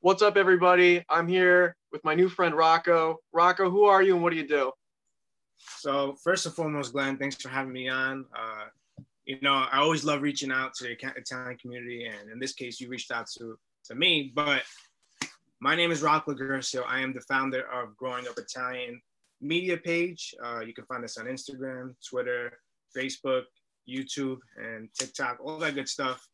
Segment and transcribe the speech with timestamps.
[0.00, 1.04] What's up, everybody?
[1.10, 3.16] I'm here with my new friend Rocco.
[3.32, 4.70] Rocco, who are you and what do you do?
[5.78, 8.24] So, first and foremost, Glenn, thanks for having me on.
[8.32, 8.66] Uh,
[9.26, 12.80] you know, I always love reaching out to the Italian community, and in this case,
[12.80, 14.30] you reached out to to me.
[14.32, 14.62] But
[15.60, 16.84] my name is Rocco Guercio.
[16.86, 19.02] I am the founder of Growing Up Italian
[19.40, 20.32] media page.
[20.44, 22.52] Uh, you can find us on Instagram, Twitter,
[22.96, 23.42] Facebook,
[23.88, 26.24] YouTube, and TikTok, all that good stuff.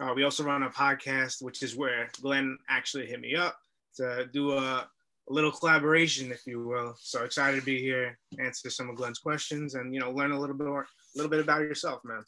[0.00, 3.58] Uh, we also run a podcast, which is where Glenn actually hit me up
[3.96, 4.88] to do a, a,
[5.28, 6.94] little collaboration, if you will.
[6.98, 10.38] So excited to be here, answer some of Glenn's questions, and you know, learn a
[10.38, 12.22] little bit more, a little bit about yourself, man.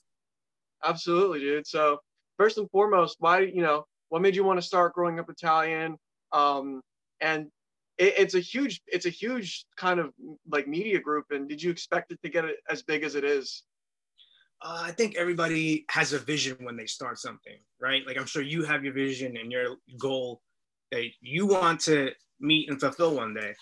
[0.84, 1.66] Absolutely, dude.
[1.66, 1.98] So
[2.36, 5.96] first and foremost, why you know what made you want to start growing up Italian?
[6.32, 6.80] Um,
[7.20, 7.48] and
[7.98, 10.12] it, it's a huge, it's a huge kind of
[10.50, 11.26] like media group.
[11.30, 13.62] And did you expect it to get as big as it is?
[14.62, 18.06] Uh, I think everybody has a vision when they start something, right?
[18.06, 20.42] Like I'm sure you have your vision and your goal
[20.92, 22.10] that you want to
[22.40, 23.54] meet and fulfill one day.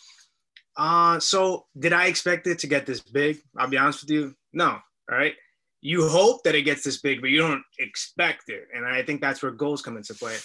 [0.76, 3.38] Uh, so did I expect it to get this big?
[3.56, 4.78] I'll be honest with you, no.
[5.10, 5.34] All right.
[5.80, 9.20] You hope that it gets this big, but you don't expect it, and I think
[9.20, 10.36] that's where goals come into play.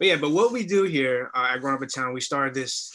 [0.00, 2.90] But yeah, but what we do here uh, at Growing Up Italian, we started this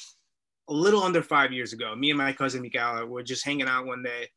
[0.69, 1.95] a little under five years ago.
[1.95, 4.27] Me and my cousin Michaela were just hanging out one day.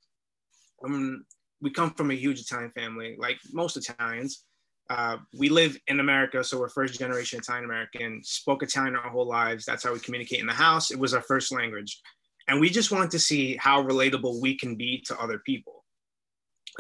[0.85, 1.25] Um,
[1.61, 4.45] we come from a huge Italian family, like most Italians.
[4.89, 9.27] Uh, we live in America, so we're first generation Italian American, spoke Italian our whole
[9.27, 9.65] lives.
[9.65, 10.91] That's how we communicate in the house.
[10.91, 12.01] It was our first language.
[12.49, 15.85] And we just wanted to see how relatable we can be to other people.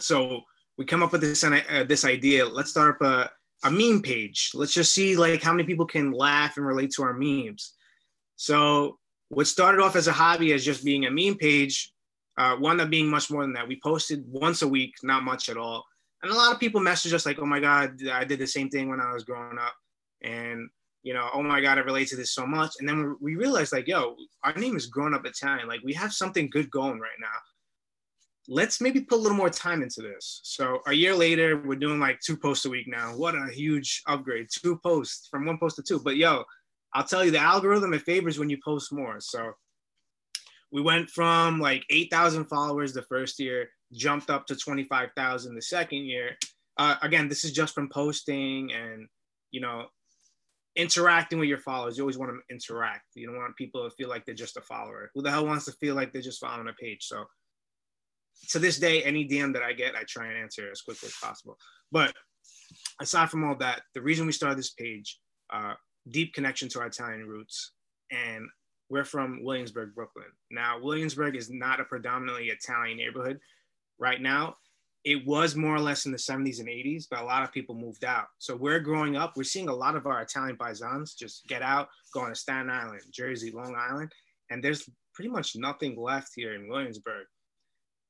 [0.00, 0.40] So
[0.76, 3.30] we come up with this, uh, this idea let's start up a,
[3.68, 4.50] a meme page.
[4.54, 7.74] Let's just see like how many people can laugh and relate to our memes.
[8.34, 11.92] So what started off as a hobby as just being a meme page
[12.40, 13.68] uh, wound up being much more than that.
[13.68, 15.84] We posted once a week, not much at all.
[16.22, 18.70] And a lot of people message us like, oh my God, I did the same
[18.70, 19.74] thing when I was growing up.
[20.22, 20.70] And,
[21.02, 22.76] you know, oh my God, I relate to this so much.
[22.78, 25.68] And then we realized like, yo, our name is Growing Up Italian.
[25.68, 27.28] Like we have something good going right now.
[28.48, 30.40] Let's maybe put a little more time into this.
[30.42, 33.14] So a year later, we're doing like two posts a week now.
[33.16, 34.48] What a huge upgrade.
[34.50, 36.00] Two posts from one post to two.
[36.00, 36.44] But yo,
[36.94, 39.20] I'll tell you, the algorithm, it favors when you post more.
[39.20, 39.52] So
[40.72, 46.04] we went from like 8,000 followers the first year, jumped up to 25,000 the second
[46.04, 46.36] year.
[46.76, 49.08] Uh, again, this is just from posting and,
[49.50, 49.86] you know,
[50.76, 51.96] interacting with your followers.
[51.96, 53.04] You always want to interact.
[53.14, 55.10] You don't want people to feel like they're just a follower.
[55.14, 57.04] Who the hell wants to feel like they're just following a page?
[57.04, 57.24] So
[58.50, 61.16] to this day, any DM that I get, I try and answer as quickly as
[61.20, 61.58] possible.
[61.90, 62.14] But
[63.00, 65.18] aside from all that, the reason we started this page,
[65.52, 65.74] uh,
[66.08, 67.72] deep connection to our Italian roots.
[68.10, 68.46] And
[68.90, 70.26] we're from Williamsburg, Brooklyn.
[70.50, 73.38] Now, Williamsburg is not a predominantly Italian neighborhood
[73.98, 74.56] right now.
[75.04, 77.74] It was more or less in the 70s and 80s, but a lot of people
[77.74, 78.26] moved out.
[78.38, 81.88] So we're growing up, we're seeing a lot of our Italian paisans just get out,
[82.12, 84.12] going to Staten Island, Jersey, Long Island,
[84.50, 87.26] and there's pretty much nothing left here in Williamsburg.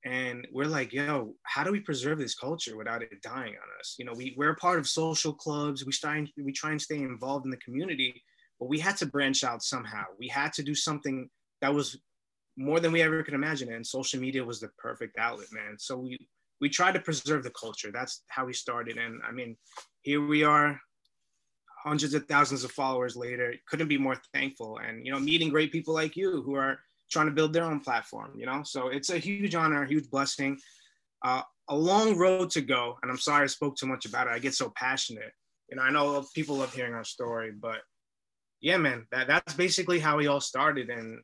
[0.04, 3.96] And we're like, yo, how do we preserve this culture without it dying on us?
[3.98, 5.84] You know, we, we're a part of social clubs.
[5.84, 8.22] We try, and, we try and stay involved in the community,
[8.60, 10.04] but we had to branch out somehow.
[10.18, 11.28] We had to do something
[11.62, 11.98] that was
[12.56, 13.72] more than we ever could imagine.
[13.72, 15.76] And social media was the perfect outlet, man.
[15.78, 16.18] So we
[16.60, 17.90] we tried to preserve the culture.
[17.90, 18.98] That's how we started.
[18.98, 19.56] And I mean,
[20.02, 20.78] here we are,
[21.82, 23.54] hundreds of thousands of followers later.
[23.66, 24.78] Couldn't be more thankful.
[24.86, 26.78] And you know, meeting great people like you who are
[27.10, 28.32] trying to build their own platform.
[28.36, 30.58] You know, so it's a huge honor, a huge blessing.
[31.24, 32.98] Uh, a long road to go.
[33.02, 34.32] And I'm sorry I spoke too much about it.
[34.32, 35.32] I get so passionate.
[35.70, 37.78] You know, I know people love hearing our story, but
[38.60, 40.90] yeah, man, that, that's basically how we all started.
[40.90, 41.20] And,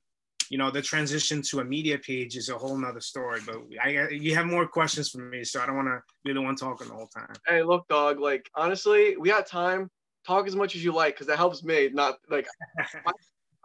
[0.51, 4.09] you know, the transition to a media page is a whole nother story, but I,
[4.09, 5.45] you have more questions for me.
[5.45, 7.35] So I don't want to be the one talking the whole time.
[7.47, 9.91] Hey, look, dog, like, honestly, we got time.
[10.27, 11.91] Talk as much as you like, because that helps me.
[11.93, 12.47] Not like,
[12.79, 13.13] I,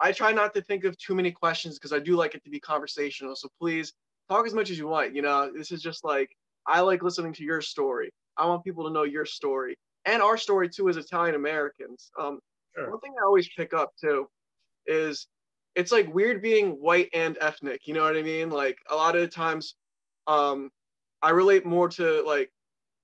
[0.00, 2.50] I try not to think of too many questions because I do like it to
[2.50, 3.36] be conversational.
[3.36, 3.92] So please
[4.28, 5.14] talk as much as you want.
[5.14, 8.10] You know, this is just like, I like listening to your story.
[8.36, 12.10] I want people to know your story and our story too as Italian Americans.
[12.20, 12.40] Um,
[12.74, 12.90] Sure.
[12.90, 14.28] One thing I always pick up too
[14.86, 15.26] is
[15.74, 17.86] it's like weird being white and ethnic.
[17.86, 18.50] You know what I mean?
[18.50, 19.74] Like a lot of the times,
[20.26, 20.70] um,
[21.22, 22.50] I relate more to like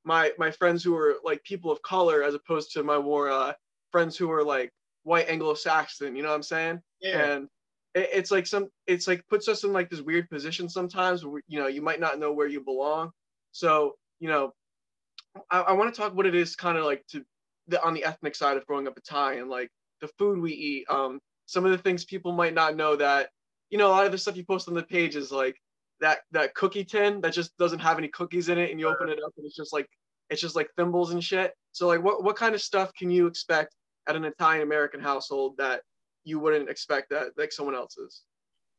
[0.05, 3.53] my my friends who are like people of color as opposed to my more uh,
[3.91, 4.73] friends who are like
[5.05, 6.17] white Anglo-Saxon.
[6.17, 6.81] You know what I'm saying?
[7.01, 7.25] Yeah.
[7.25, 7.49] And
[7.95, 11.43] it, it's like some it's like puts us in like this weird position sometimes where
[11.49, 13.11] you know you might not know where you belong.
[13.53, 14.53] So you know,
[15.51, 17.25] I, I want to talk what it is kind of like to
[17.69, 19.71] the, on the ethnic side of growing up Italian, like
[20.01, 23.31] the food we eat, um, some of the things people might not know that,
[23.71, 25.57] you know, a lot of the stuff you post on the page is like
[26.01, 29.09] that that cookie tin that just doesn't have any cookies in it, and you open
[29.09, 29.89] it up and it's just like
[30.31, 31.55] it's just like thimbles and shit.
[31.73, 33.75] So like, what what kind of stuff can you expect
[34.09, 35.83] at an Italian American household that
[36.25, 38.23] you wouldn't expect that like someone else's?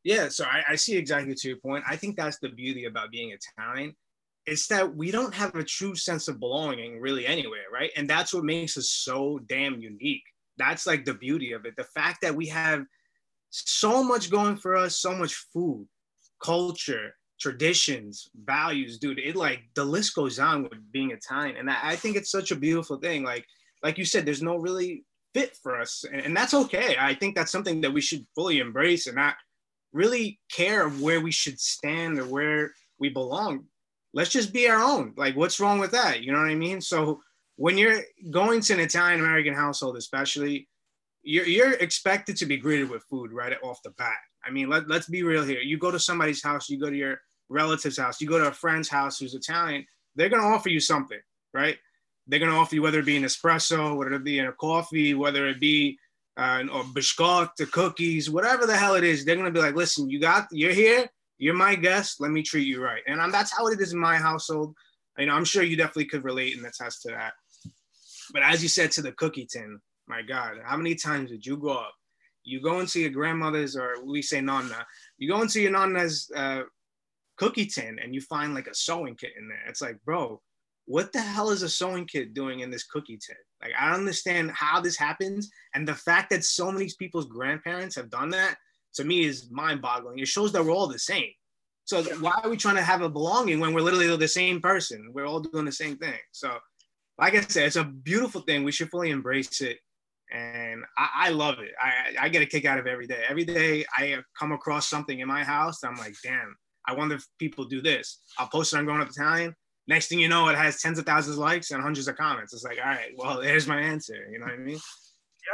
[0.02, 1.84] Yeah, so I, I see exactly to your point.
[1.86, 3.94] I think that's the beauty about being Italian.
[4.46, 7.90] It's that we don't have a true sense of belonging really anywhere, right?
[7.96, 10.24] And that's what makes us so damn unique.
[10.56, 11.76] That's like the beauty of it.
[11.76, 12.84] The fact that we have
[13.50, 15.86] so much going for us, so much food,
[16.42, 19.18] culture, traditions, values, dude.
[19.18, 21.56] It like the list goes on with being Italian.
[21.56, 23.24] And I, think it's such a beautiful thing.
[23.24, 23.46] Like,
[23.82, 25.04] like you said, there's no really
[25.34, 26.04] fit for us.
[26.10, 26.96] And, and that's okay.
[26.98, 29.36] I think that's something that we should fully embrace and not
[29.92, 33.64] really care of where we should stand or where we belong.
[34.12, 35.14] Let's just be our own.
[35.16, 36.22] Like, what's wrong with that?
[36.22, 36.80] You know what I mean?
[36.80, 37.20] So
[37.56, 40.68] when you're going to an Italian American household, especially,
[41.22, 44.16] you're, you're expected to be greeted with food right off the bat.
[44.44, 45.60] I mean, let, let's be real here.
[45.60, 48.52] You go to somebody's house, you go to your relative's house, you go to a
[48.52, 49.84] friend's house who's Italian,
[50.16, 51.20] they're going to offer you something,
[51.52, 51.76] right?
[52.26, 55.14] They're going to offer you whether it be an espresso, whether it be a coffee,
[55.14, 55.98] whether it be
[56.36, 60.08] uh, or biscuit, the cookies, whatever the hell it is, they're gonna be like, listen,
[60.08, 61.06] you got, you're here,
[61.40, 63.02] you're my guest, let me treat you right.
[63.06, 64.74] And I'm, that's how it is in my household.
[65.18, 67.32] You know, I'm sure you definitely could relate and attest to that.
[68.32, 71.56] But as you said to the cookie tin, my God, how many times did you
[71.56, 71.94] go up?
[72.44, 76.62] You go into your grandmother's, or we say nonna, you go into your nonna's uh,
[77.38, 79.62] cookie tin and you find like a sewing kit in there.
[79.66, 80.42] It's like, bro,
[80.84, 83.36] what the hell is a sewing kit doing in this cookie tin?
[83.62, 85.50] Like, I don't understand how this happens.
[85.74, 88.56] And the fact that so many people's grandparents have done that
[88.94, 90.18] to me is mind boggling.
[90.18, 91.30] It shows that we're all the same.
[91.84, 95.10] So why are we trying to have a belonging when we're literally the same person?
[95.12, 96.18] We're all doing the same thing.
[96.30, 96.56] So,
[97.18, 98.64] like I said, it's a beautiful thing.
[98.64, 99.78] We should fully embrace it.
[100.32, 101.72] And I, I love it.
[101.80, 103.22] I, I get a kick out of every day.
[103.28, 105.82] Every day I come across something in my house.
[105.82, 106.54] I'm like, damn,
[106.86, 108.20] I wonder if people do this.
[108.38, 109.54] I'll post it on Growing Up Italian
[109.90, 112.54] next thing you know, it has tens of thousands of likes and hundreds of comments.
[112.54, 114.26] It's like, all right, well, there's my answer.
[114.30, 114.78] You know what I mean?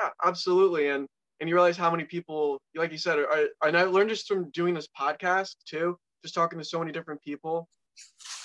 [0.00, 0.88] Yeah, absolutely.
[0.88, 1.09] And
[1.41, 4.50] and you realize how many people, like you said, are, and I learned just from
[4.50, 7.69] doing this podcast too, just talking to so many different people.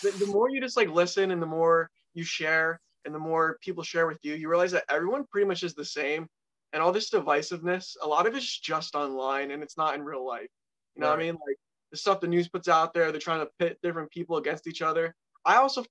[0.03, 3.57] The, the more you just like listen and the more you share and the more
[3.61, 6.27] people share with you, you realize that everyone pretty much is the same.
[6.73, 10.25] And all this divisiveness, a lot of it's just online and it's not in real
[10.25, 10.47] life.
[10.95, 11.17] You know right.
[11.17, 11.33] what I mean?
[11.33, 11.57] Like
[11.91, 14.81] the stuff the news puts out there, they're trying to pit different people against each
[14.81, 15.13] other.
[15.45, 15.83] I also,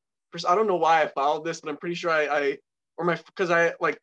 [0.48, 2.58] I don't know why I followed this, but I'm pretty sure I, I
[2.96, 3.98] or my, because I like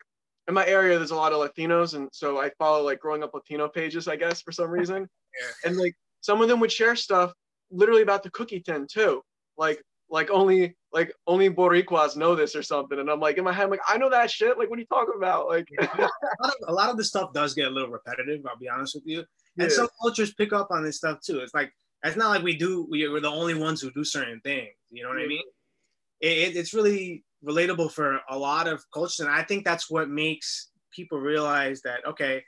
[0.48, 3.34] in my area, there's a lot of Latinos, and so I follow like growing up
[3.34, 5.08] Latino pages, I guess, for some reason.
[5.42, 5.70] yeah.
[5.70, 7.34] And like some of them would share stuff
[7.70, 9.22] literally about the cookie tin too,
[9.58, 12.98] like like only like only Boricuas know this or something.
[13.00, 14.58] And I'm like in my head, I'm like I know that shit.
[14.58, 15.48] Like what are you talking about?
[15.48, 16.12] Like a, lot
[16.42, 18.46] of, a lot of the stuff does get a little repetitive.
[18.46, 19.20] I'll be honest with you.
[19.58, 19.76] And yeah.
[19.76, 21.40] some cultures pick up on this stuff too.
[21.40, 21.74] It's like
[22.04, 22.88] it's not like we do.
[22.90, 24.70] We, are the only ones who do certain things.
[24.92, 25.42] You know what I mean?
[26.22, 30.70] It, it's really relatable for a lot of cultures, and I think that's what makes
[30.92, 32.44] people realize that okay,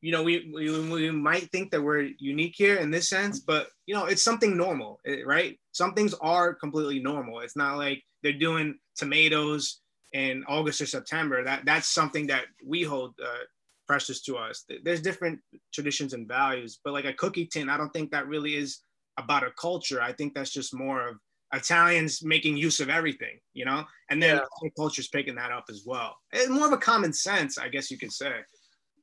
[0.00, 3.68] you know, we, we, we might think that we're unique here in this sense, but
[3.86, 5.58] you know, it's something normal, eh, right?
[5.72, 7.40] Some things are completely normal.
[7.40, 9.80] It's not like they're doing tomatoes
[10.12, 11.44] in August or September.
[11.44, 13.44] That that's something that we hold uh,
[13.86, 14.64] precious to us.
[14.84, 15.40] There's different
[15.72, 18.80] traditions and values, but like a cookie tin, I don't think that really is
[19.18, 20.02] about a culture.
[20.02, 21.16] I think that's just more of
[21.52, 24.42] Italians making use of everything, you know, and then yeah.
[24.60, 26.16] other cultures picking that up as well.
[26.32, 28.32] It's more of a common sense, I guess you could say.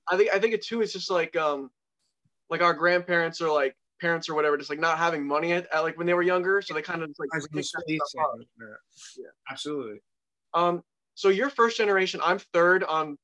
[0.09, 1.69] I think I think it too is just like um
[2.49, 5.79] like our grandparents or like parents or whatever, just like not having money at, at
[5.79, 7.29] like when they were younger, so they kind of just like
[8.59, 8.65] yeah.
[9.17, 10.01] yeah, absolutely.
[10.53, 10.83] Um,
[11.15, 12.19] so you're first generation.
[12.23, 13.17] I'm third on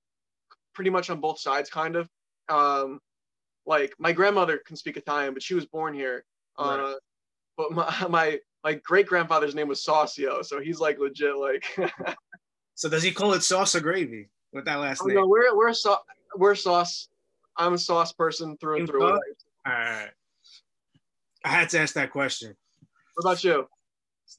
[0.74, 2.08] pretty much on both sides, kind of.
[2.48, 3.00] Um,
[3.66, 6.24] like my grandmother can speak Italian, but she was born here.
[6.58, 6.96] Right.
[7.60, 11.63] But my my my great grandfather's name was Saucio, so he's like legit like.
[12.75, 15.18] so does he call it sauce or gravy with that last oh, name?
[15.18, 16.00] No, we're we're sauce.
[16.36, 17.10] We're sauce.
[17.58, 19.04] I'm a sauce person through and through.
[19.06, 19.20] All
[19.66, 20.10] right.
[21.44, 22.56] I had to ask that question.
[23.16, 23.68] What about you?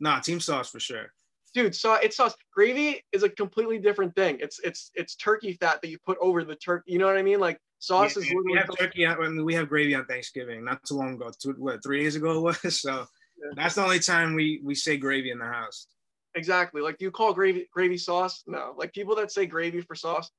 [0.00, 1.12] Nah, team sauce for sure
[1.53, 5.83] dude so it's sauce gravy is a completely different thing it's it's it's turkey fat
[5.83, 8.35] that you put over the turkey you know what i mean like sauce yeah, is
[8.45, 11.55] we have turkey I mean, we have gravy on thanksgiving not too long ago two,
[11.59, 13.07] what three days ago it was so
[13.39, 13.51] yeah.
[13.57, 15.87] that's the only time we we say gravy in the house
[16.35, 19.95] exactly like do you call gravy gravy sauce no like people that say gravy for
[19.95, 20.31] sauce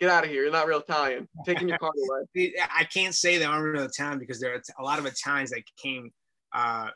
[0.00, 1.92] get out of here you're not real italian taking your card
[2.34, 5.50] away i can't say they aren't real italian because there are a lot of italians
[5.50, 6.10] that came
[6.54, 6.88] uh,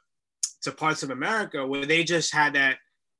[0.62, 2.78] to parts of america where they just had that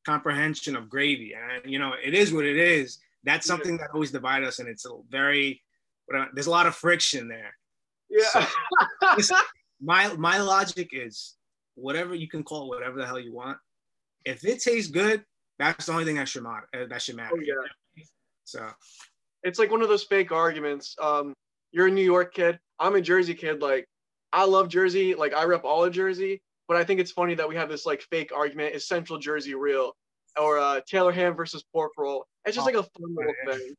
[0.08, 1.34] comprehension of gravy.
[1.34, 2.98] And you know, it is what it is.
[3.24, 5.60] That's something that always divides us, and it's a very
[6.32, 7.54] there's a lot of friction there.
[8.10, 8.46] Yeah.
[9.20, 9.36] So,
[9.80, 11.36] my my logic is
[11.74, 13.58] whatever you can call whatever the hell you want.
[14.24, 15.24] If it tastes good,
[15.58, 16.68] that's the only thing that should matter.
[16.74, 17.34] Uh, that should matter.
[17.34, 18.04] Oh, yeah.
[18.44, 18.68] So
[19.42, 20.96] it's like one of those fake arguments.
[21.00, 21.34] Um,
[21.72, 22.58] you're a New York kid.
[22.78, 23.60] I'm a Jersey kid.
[23.60, 23.86] Like,
[24.32, 25.14] I love Jersey.
[25.14, 26.40] Like, I rep all of Jersey.
[26.66, 29.54] But I think it's funny that we have this like fake argument: is Central Jersey
[29.54, 29.92] real?
[30.38, 32.26] Or uh, Taylor ham versus pork roll.
[32.44, 33.74] It's just oh, like a fun little thing.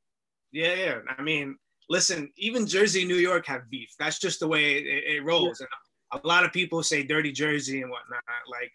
[0.51, 1.00] Yeah, yeah.
[1.17, 1.55] I mean,
[1.89, 3.93] listen, even Jersey, New York have beef.
[4.00, 5.60] That's just the way it, it rolls.
[5.60, 5.69] And
[6.12, 8.24] a lot of people say dirty Jersey and whatnot.
[8.50, 8.72] Like,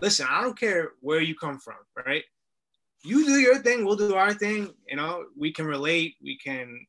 [0.00, 2.24] listen, I don't care where you come from, right?
[3.04, 4.74] You do your thing, we'll do our thing.
[4.88, 6.86] You know, we can relate, we can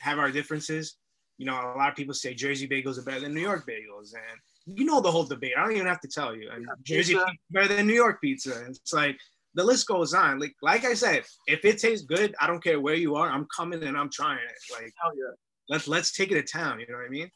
[0.00, 0.96] have our differences.
[1.38, 4.14] You know, a lot of people say Jersey bagels are better than New York bagels,
[4.14, 5.52] and you know the whole debate.
[5.56, 6.48] I don't even have to tell you.
[6.50, 8.64] And yeah, Jersey pizza better than New York pizza.
[8.66, 9.18] It's like
[9.56, 10.38] the list goes on.
[10.38, 13.28] Like, like I said, if it tastes good, I don't care where you are.
[13.28, 14.72] I'm coming and I'm trying it.
[14.72, 15.34] Like, hell yeah.
[15.68, 16.78] Let's let's take it to town.
[16.78, 17.28] You know what I mean?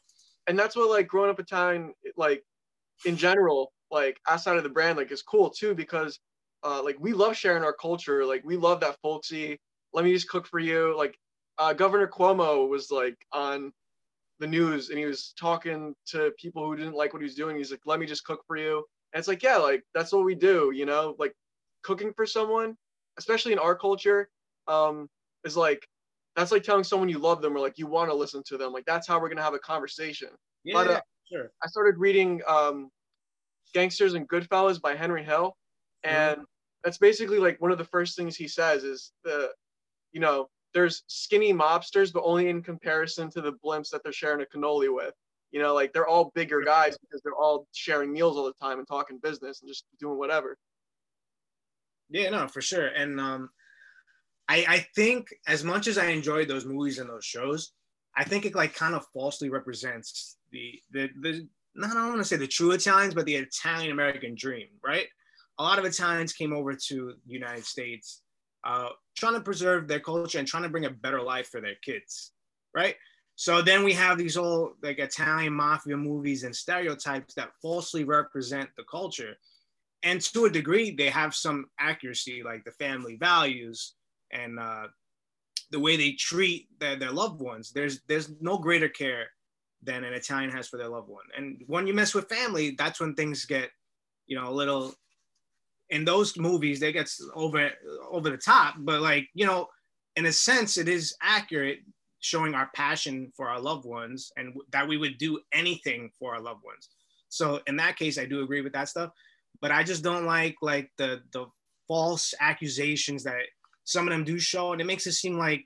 [0.47, 2.43] And that's what like Growing Up Italian, like
[3.05, 6.19] in general, like outside of the brand, like is cool too because
[6.63, 8.23] uh, like we love sharing our culture.
[8.23, 9.59] Like we love that folksy.
[9.93, 10.95] Let me just cook for you.
[10.97, 11.17] Like
[11.57, 13.73] uh, Governor Cuomo was like on
[14.39, 17.57] the news and he was talking to people who didn't like what he was doing.
[17.57, 18.85] He's like, let me just cook for you.
[19.13, 21.33] And it's like, yeah, like that's what we do, you know, like
[21.83, 22.75] cooking for someone,
[23.17, 24.29] especially in our culture,
[24.67, 25.07] um,
[25.43, 25.87] is like
[26.35, 28.71] that's like telling someone you love them or like you want to listen to them.
[28.71, 30.29] Like that's how we're gonna have a conversation.
[30.63, 31.51] Yeah, but, uh, sure.
[31.63, 32.89] I started reading um,
[33.73, 35.55] Gangsters and Goodfellas by Henry Hill,
[36.03, 36.45] and mm.
[36.83, 39.49] that's basically like one of the first things he says is the,
[40.11, 44.41] you know, there's skinny mobsters, but only in comparison to the blimps that they're sharing
[44.41, 45.13] a cannoli with.
[45.51, 48.79] You know, like they're all bigger guys because they're all sharing meals all the time
[48.79, 50.57] and talking business and just doing whatever.
[52.11, 52.87] Yeah, no, for sure.
[52.87, 53.49] And um,
[54.49, 57.71] I, I think as much as I enjoyed those movies and those shows,
[58.15, 62.19] I think it like kind of falsely represents the the the not I don't want
[62.19, 65.07] to say the true Italians, but the Italian American dream, right?
[65.59, 68.21] A lot of Italians came over to the United States
[68.65, 71.75] uh, trying to preserve their culture and trying to bring a better life for their
[71.83, 72.33] kids,
[72.75, 72.95] right?
[73.35, 78.69] So then we have these old like Italian mafia movies and stereotypes that falsely represent
[78.77, 79.35] the culture.
[80.03, 83.93] And to a degree, they have some accuracy, like the family values
[84.31, 84.87] and uh,
[85.71, 87.71] the way they treat their, their loved ones.
[87.71, 89.27] There's there's no greater care
[89.83, 91.25] than an Italian has for their loved one.
[91.35, 93.69] And when you mess with family, that's when things get,
[94.27, 94.93] you know, a little.
[95.89, 97.69] In those movies, they get over
[98.09, 99.67] over the top, but like you know,
[100.15, 101.79] in a sense, it is accurate,
[102.19, 106.41] showing our passion for our loved ones and that we would do anything for our
[106.41, 106.89] loved ones.
[107.29, 109.11] So in that case, I do agree with that stuff,
[109.59, 111.45] but I just don't like like the the
[111.87, 113.41] false accusations that
[113.83, 115.65] some of them do show, and it makes it seem like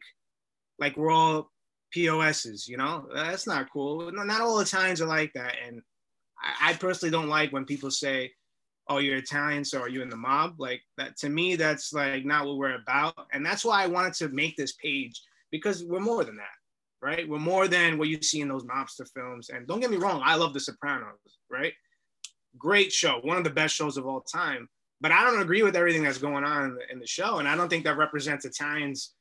[0.80, 1.52] like we're all
[1.96, 3.08] POSs, you know?
[3.14, 4.12] That's not cool.
[4.12, 5.56] Not all Italians are like that.
[5.66, 5.82] And
[6.42, 8.32] I, I personally don't like when people say,
[8.90, 10.56] oh, you're Italian, so are you in the mob?
[10.60, 13.16] Like that to me, that's like not what we're about.
[13.32, 15.20] And that's why I wanted to make this page
[15.52, 16.46] because we're more than that,
[17.02, 17.28] right?
[17.28, 19.50] We're more than what you see in those mobster films.
[19.50, 21.18] And don't get me wrong, I love The Sopranos,
[21.50, 21.74] right?
[22.58, 24.68] Great show, one of the best shows of all time.
[25.02, 27.40] But I don't agree with everything that's going on in the, show.
[27.40, 29.14] And I don't think that represents Italians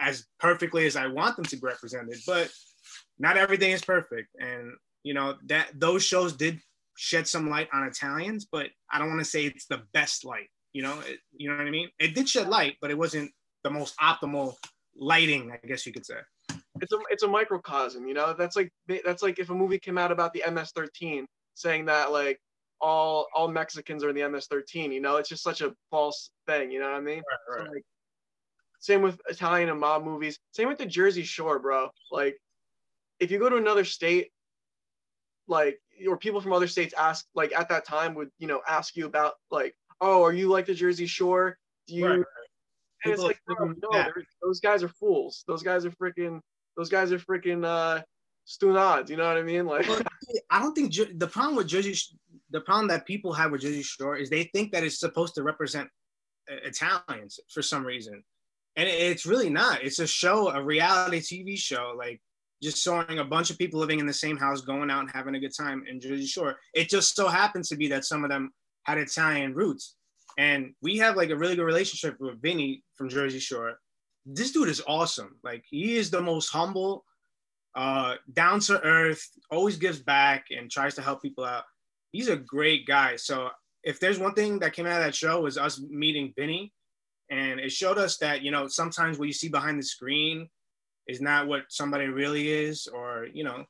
[0.00, 2.50] as perfectly as I want them to be represented, but
[3.18, 4.28] not everything is perfect.
[4.38, 4.72] And
[5.02, 6.60] you know that those shows did
[6.96, 10.48] shed some light on Italians, but I don't want to say it's the best light.
[10.72, 11.88] You know, it, you know what I mean?
[11.98, 13.30] It did shed light, but it wasn't
[13.64, 14.54] the most optimal
[14.96, 16.16] lighting, I guess you could say.
[16.80, 18.34] It's a it's a microcosm, you know.
[18.38, 18.70] That's like
[19.04, 21.24] that's like if a movie came out about the MS-13,
[21.54, 22.40] saying that like
[22.80, 24.92] all all Mexicans are in the MS-13.
[24.92, 26.70] You know, it's just such a false thing.
[26.70, 27.22] You know what I mean?
[27.48, 27.66] Right, right.
[27.66, 27.84] So, like,
[28.80, 30.38] same with Italian and mob movies.
[30.52, 31.90] Same with the Jersey Shore, bro.
[32.10, 32.40] Like,
[33.18, 34.30] if you go to another state,
[35.46, 38.96] like, or people from other states ask, like, at that time would, you know, ask
[38.96, 41.58] you about, like, oh, are you like the Jersey Shore?
[41.86, 42.06] Do you?
[42.06, 42.26] Right, right.
[43.04, 44.04] And it's like, bro, no,
[44.42, 45.44] those guys are fools.
[45.46, 46.40] Those guys are freaking.
[46.76, 48.02] Those guys are freaking uh,
[48.46, 49.08] stunad.
[49.08, 49.66] You know what I mean?
[49.66, 49.86] Like,
[50.50, 51.94] I don't think the problem with Jersey,
[52.50, 55.42] the problem that people have with Jersey Shore is they think that it's supposed to
[55.42, 55.88] represent
[56.50, 58.22] uh, Italians for some reason
[58.76, 59.82] and it's really not.
[59.82, 62.20] It's a show, a reality TV show, like
[62.62, 65.34] just showing a bunch of people living in the same house, going out and having
[65.34, 66.56] a good time in Jersey Shore.
[66.74, 68.52] It just so happens to be that some of them
[68.84, 69.96] had Italian roots,
[70.38, 73.78] and we have like a really good relationship with Vinny from Jersey Shore.
[74.24, 75.36] This dude is awesome.
[75.42, 77.04] Like he is the most humble,
[77.74, 81.64] uh, down to earth, always gives back and tries to help people out.
[82.12, 83.16] He's a great guy.
[83.16, 83.48] So
[83.82, 86.72] if there's one thing that came out of that show was us meeting Vinny
[87.30, 90.48] and it showed us that you know sometimes what you see behind the screen
[91.06, 93.64] is not what somebody really is or you know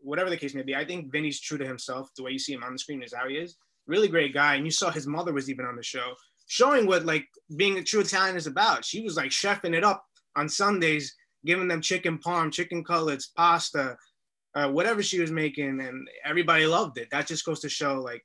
[0.00, 0.76] whatever the case may be.
[0.76, 2.10] I think vinny's true to himself.
[2.16, 3.56] The way you see him on the screen is how he is.
[3.88, 4.54] Really great guy.
[4.54, 6.14] And you saw his mother was even on the show
[6.46, 7.26] showing what like
[7.56, 8.84] being a true italian is about.
[8.84, 10.04] She was like chefing it up
[10.36, 13.96] on sundays giving them chicken parm chicken cutlets pasta
[14.56, 17.08] uh, whatever she was making, and everybody loved it.
[17.10, 18.22] That just goes to show like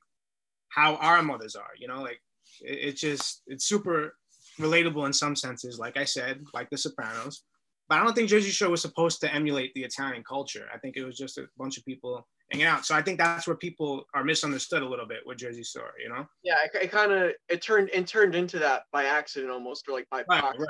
[0.68, 2.20] how our mothers are, you know, like
[2.62, 4.16] it's it just it's super
[4.58, 5.78] relatable in some senses.
[5.78, 7.44] Like I said, like The Sopranos,
[7.88, 10.66] but I don't think Jersey Shore was supposed to emulate the Italian culture.
[10.74, 12.86] I think it was just a bunch of people hanging out.
[12.86, 16.08] So I think that's where people are misunderstood a little bit with Jersey Shore, you
[16.08, 16.26] know?
[16.42, 19.92] Yeah, it, it kind of it turned it turned into that by accident almost, or
[19.92, 20.68] like by right, right.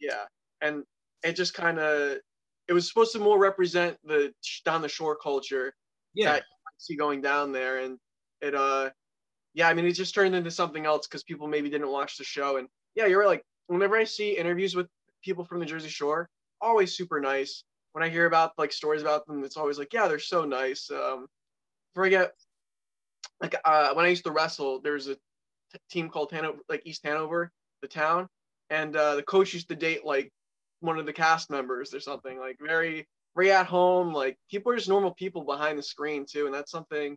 [0.00, 0.24] yeah,
[0.60, 0.82] and
[1.22, 2.18] it just kind of
[2.68, 4.32] it was supposed to more represent the
[4.64, 5.74] down the shore culture
[6.14, 6.32] yeah.
[6.32, 7.98] that you see going down there, and
[8.40, 8.90] it uh
[9.54, 12.24] yeah, I mean it just turned into something else because people maybe didn't watch the
[12.24, 13.28] show, and yeah, you're right.
[13.28, 14.86] Like whenever I see interviews with
[15.22, 16.28] people from the Jersey Shore,
[16.60, 17.64] always super nice.
[17.92, 20.90] When I hear about like stories about them, it's always like, yeah, they're so nice.
[20.90, 21.26] Um,
[21.94, 22.32] forget
[23.40, 25.20] like uh, when I used to wrestle, there's a t-
[25.90, 27.50] team called Hanover, like East Hanover,
[27.82, 28.28] the town,
[28.70, 30.32] and uh, the coach used to date like
[30.82, 32.38] one of the cast members or something.
[32.38, 34.12] Like very, very at home.
[34.12, 37.16] Like people are just normal people behind the screen too, and that's something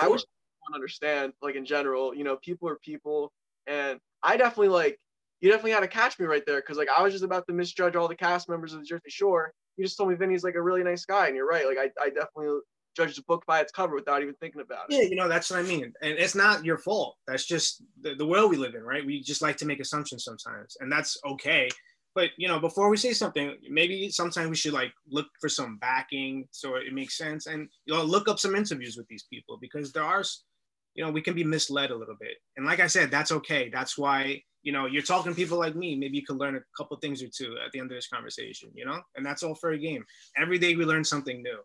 [0.00, 1.32] I wish everyone understand.
[1.42, 3.32] Like in general, you know, people are people,
[3.66, 4.98] and I definitely like
[5.40, 7.54] you definitely had to catch me right there because like I was just about to
[7.54, 9.52] misjudge all the cast members of the Jersey Shore.
[9.76, 11.66] You just told me Vinny's like a really nice guy, and you're right.
[11.66, 12.60] Like I, I definitely
[12.96, 14.96] judged the book by its cover without even thinking about it.
[14.96, 17.16] Yeah, you know that's what I mean, and it's not your fault.
[17.26, 19.04] That's just the, the world we live in, right?
[19.04, 21.68] We just like to make assumptions sometimes, and that's okay.
[22.14, 25.78] But you know, before we say something, maybe sometimes we should like look for some
[25.78, 29.58] backing so it makes sense, and you know, look up some interviews with these people
[29.60, 30.24] because there are,
[30.94, 33.70] you know, we can be misled a little bit, and like I said, that's okay.
[33.72, 35.96] That's why you know, you're talking to people like me.
[35.96, 38.70] Maybe you could learn a couple things or two at the end of this conversation,
[38.74, 40.04] you know, and that's all for a game.
[40.36, 41.58] Every day we learn something new.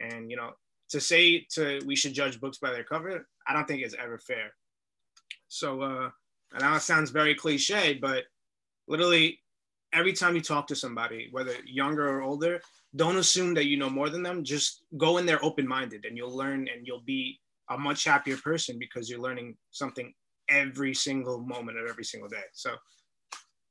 [0.00, 0.50] And, you know,
[0.90, 4.18] to say to we should judge books by their cover, I don't think it's ever
[4.18, 4.54] fair.
[5.48, 6.10] So, uh,
[6.52, 8.24] I know it sounds very cliche, but
[8.86, 9.40] literally
[9.94, 12.60] every time you talk to somebody, whether younger or older,
[12.96, 14.44] don't assume that you know more than them.
[14.44, 18.36] Just go in there open minded and you'll learn and you'll be a much happier
[18.36, 20.12] person because you're learning something
[20.48, 22.42] every single moment of every single day.
[22.52, 22.74] So,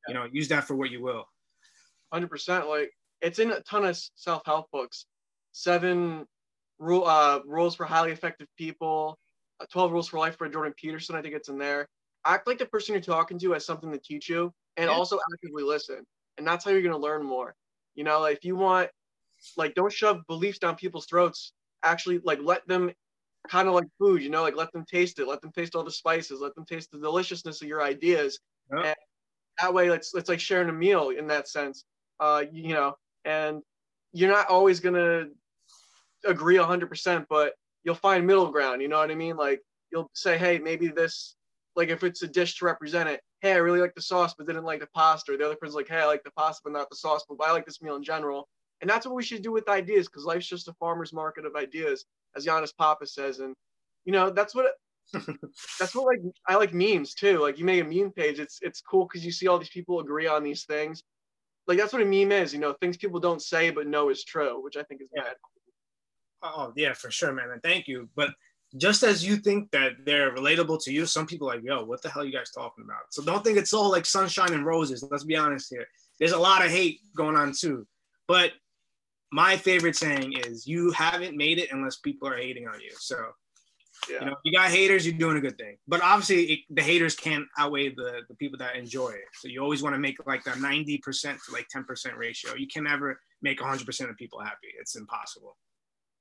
[0.07, 1.25] you know, use that for what you will.
[2.13, 2.67] 100%.
[2.67, 5.05] Like it's in a ton of self-help books.
[5.51, 6.25] Seven
[6.79, 9.19] rule uh, rules for highly effective people.
[9.59, 11.15] Uh, 12 rules for life by Jordan Peterson.
[11.15, 11.87] I think it's in there.
[12.25, 14.95] Act like the person you're talking to has something to teach you and yeah.
[14.95, 16.05] also actively listen.
[16.37, 17.55] And that's how you're going to learn more.
[17.95, 18.89] You know, like if you want,
[19.57, 21.53] like, don't shove beliefs down people's throats.
[21.83, 22.91] Actually, like, let them
[23.49, 25.83] kind of like food, you know, like let them taste it, let them taste all
[25.83, 28.39] the spices, let them taste the deliciousness of your ideas.
[28.73, 28.85] Yep.
[28.85, 28.95] And
[29.61, 31.85] that way, it's it's like sharing a meal in that sense.
[32.19, 32.93] Uh, you know,
[33.25, 33.61] and
[34.13, 35.25] you're not always gonna
[36.25, 38.81] agree 100%, but you'll find middle ground.
[38.81, 39.35] You know what I mean?
[39.35, 41.35] Like you'll say, hey, maybe this,
[41.75, 44.47] like if it's a dish to represent it, hey, I really like the sauce, but
[44.47, 45.33] didn't like the pasta.
[45.33, 47.43] Or the other person's like, hey, I like the pasta, but not the sauce, but
[47.43, 48.47] I like this meal in general.
[48.81, 51.55] And that's what we should do with ideas, because life's just a farmer's market of
[51.55, 52.05] ideas
[52.35, 53.39] as Giannis Papa says.
[53.39, 53.55] And
[54.05, 54.73] you know, that's what
[55.79, 57.39] that's what like I like memes too.
[57.39, 59.99] Like you make a meme page, it's it's cool because you see all these people
[59.99, 61.03] agree on these things.
[61.67, 64.23] Like that's what a meme is, you know, things people don't say but know is
[64.23, 65.23] true, which I think is yeah.
[65.23, 65.35] bad.
[66.41, 67.51] Oh yeah, for sure, man.
[67.51, 68.09] And thank you.
[68.15, 68.31] But
[68.77, 72.01] just as you think that they're relatable to you, some people are like, yo, what
[72.01, 73.01] the hell are you guys talking about?
[73.11, 75.05] So don't think it's all like sunshine and roses.
[75.09, 75.85] Let's be honest here.
[76.19, 77.85] There's a lot of hate going on too.
[78.27, 78.51] But
[79.31, 82.91] my favorite saying is you haven't made it unless people are hating on you.
[82.97, 83.17] So,
[84.09, 84.19] yeah.
[84.19, 85.77] you know, you got haters, you're doing a good thing.
[85.87, 89.25] But obviously, it, the haters can't outweigh the, the people that enjoy it.
[89.33, 92.55] So you always want to make like that 90% to like 10% ratio.
[92.55, 94.69] You can never make 100% of people happy.
[94.79, 95.57] It's impossible.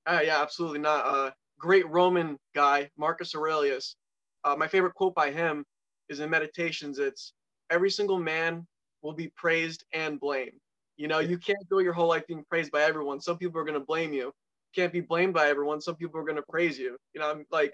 [0.07, 1.07] Uh, yeah, absolutely not.
[1.07, 1.31] Uh,
[1.63, 3.97] great Roman guy, Marcus Aurelius.
[4.45, 5.65] Uh, my favorite quote by him
[6.09, 6.99] is in Meditations.
[6.99, 7.33] It's
[7.71, 8.67] every single man
[9.01, 10.61] will be praised and blamed.
[10.97, 13.21] You know, you can't go your whole life being praised by everyone.
[13.21, 14.33] Some people are going to blame you.
[14.75, 15.81] Can't be blamed by everyone.
[15.81, 16.97] Some people are going to praise you.
[17.15, 17.73] You know, I'm like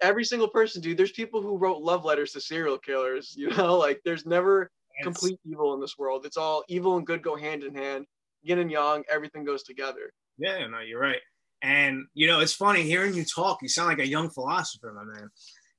[0.00, 0.96] every single person, dude.
[0.96, 3.34] There's people who wrote love letters to serial killers.
[3.38, 4.70] You know, like there's never
[5.02, 6.24] complete evil in this world.
[6.24, 8.06] It's all evil and good go hand in hand.
[8.42, 10.10] Yin and yang, everything goes together.
[10.38, 11.20] Yeah, no, you're right.
[11.64, 13.62] And you know, it's funny hearing you talk.
[13.62, 15.30] You sound like a young philosopher, my man.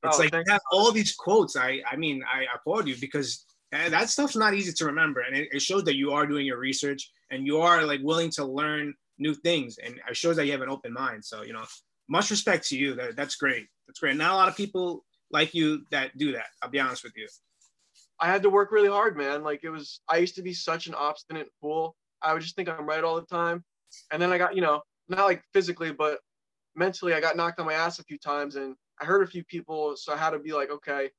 [0.03, 1.55] It's oh, like you have all these quotes.
[1.55, 5.21] I, I mean, I applaud you because that stuff's not easy to remember.
[5.21, 8.31] And it, it, shows that you are doing your research and you are like willing
[8.31, 9.77] to learn new things.
[9.77, 11.23] And it shows that you have an open mind.
[11.23, 11.65] So you know
[12.09, 12.95] much respect to you.
[12.95, 13.67] That, that's great.
[13.87, 14.17] That's great.
[14.17, 17.27] Not a lot of people like you that do that i'll be honest with you.
[18.19, 19.43] I had to work really hard man.
[19.43, 21.95] Like it was i used to be such an obstinate fool.
[22.23, 23.63] I would just think i'm right all the time.
[24.11, 26.19] And then i got you know not like physically but
[26.75, 29.43] mentally i got knocked on my ass a few times and i hurt a few
[29.45, 31.09] people so i had to be like okay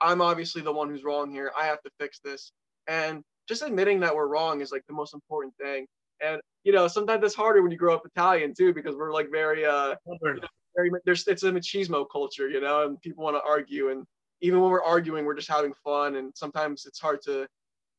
[0.00, 1.50] I'm obviously the one who's wrong here.
[1.58, 2.52] I have to fix this.
[2.88, 5.86] And just admitting that we're wrong is like the most important thing.
[6.22, 9.30] And you know, sometimes it's harder when you grow up Italian too, because we're like
[9.30, 10.40] very uh you know,
[10.76, 13.90] very there's it's a machismo culture, you know, and people want to argue.
[13.90, 14.04] And
[14.40, 16.16] even when we're arguing, we're just having fun.
[16.16, 17.46] And sometimes it's hard to,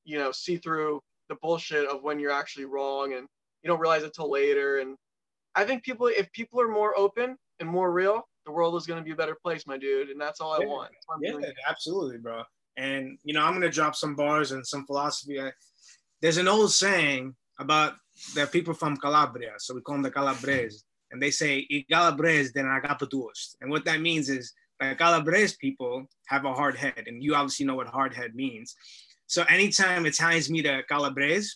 [0.04, 3.28] you know, see through the bullshit of when you're actually wrong and
[3.63, 4.80] you don't realize it till later.
[4.80, 4.95] And
[5.56, 9.02] I think people if people are more open and more real, the world is gonna
[9.02, 10.10] be a better place, my dude.
[10.10, 10.91] And that's all I want.
[11.22, 11.38] Yeah,
[11.68, 12.44] absolutely, bro.
[12.78, 15.39] And you know, I'm gonna drop some bars and some philosophy.
[16.22, 17.96] There's an old saying about
[18.34, 22.52] the people from Calabria, so we call them the Calabres, and they say "I Calabrese
[22.52, 27.24] de agapatus," and what that means is the Calabres people have a hard head, and
[27.24, 28.76] you obviously know what hard head means.
[29.28, 31.56] So anytime Italians meet a Calabres,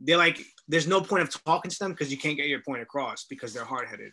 [0.00, 2.82] they're like, there's no point of talking to them because you can't get your point
[2.82, 4.12] across because they're hard headed.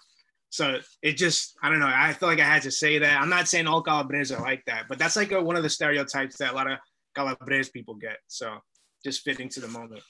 [0.50, 1.92] So it just, I don't know.
[1.94, 3.22] I feel like I had to say that.
[3.22, 5.70] I'm not saying all Calabrese are like that, but that's like a, one of the
[5.70, 6.80] stereotypes that a lot of
[7.14, 8.18] Calabrese people get.
[8.28, 8.58] So
[9.04, 10.02] just fitting to the moment.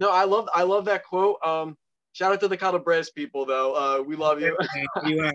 [0.00, 1.36] No, I love, I love that quote.
[1.44, 1.76] Um,
[2.12, 3.74] shout out to the Calabrese people though.
[3.74, 4.56] Uh, we love you.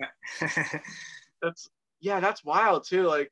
[1.40, 3.04] that's yeah, that's wild too.
[3.04, 3.30] Like,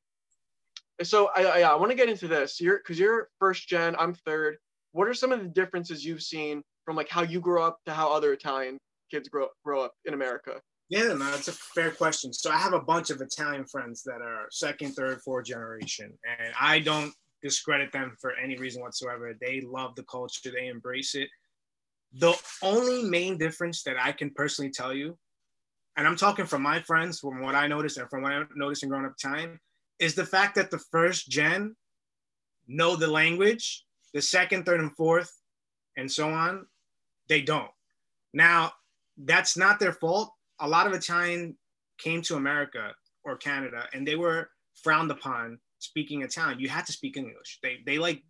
[1.02, 2.60] so I, I, I want to get into this.
[2.60, 3.96] You're because you're first gen.
[3.98, 4.58] I'm third.
[4.92, 7.92] What are some of the differences you've seen from like how you grew up to
[7.92, 8.78] how other Italian
[9.10, 10.62] kids grow grow up in America?
[10.88, 12.32] Yeah, no, it's a fair question.
[12.32, 16.54] So I have a bunch of Italian friends that are second, third, fourth generation, and
[16.58, 19.34] I don't discredit them for any reason whatsoever.
[19.38, 21.28] They love the culture, they embrace it.
[22.14, 25.18] The only main difference that I can personally tell you,
[25.96, 28.84] and I'm talking from my friends, from what I noticed and from what I noticed
[28.84, 29.58] in growing up time,
[29.98, 31.74] is the fact that the first gen
[32.68, 35.32] know the language, the second, third, and fourth,
[35.96, 36.66] and so on,
[37.28, 37.70] they don't.
[38.32, 38.72] Now,
[39.16, 41.56] that's not their fault a lot of Italian
[41.98, 42.92] came to America
[43.24, 44.50] or Canada and they were
[44.82, 46.60] frowned upon speaking Italian.
[46.60, 47.58] You had to speak English.
[47.62, 48.22] They they like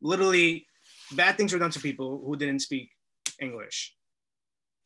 [0.00, 0.66] literally
[1.12, 2.90] bad things were done to people who didn't speak
[3.40, 3.94] English.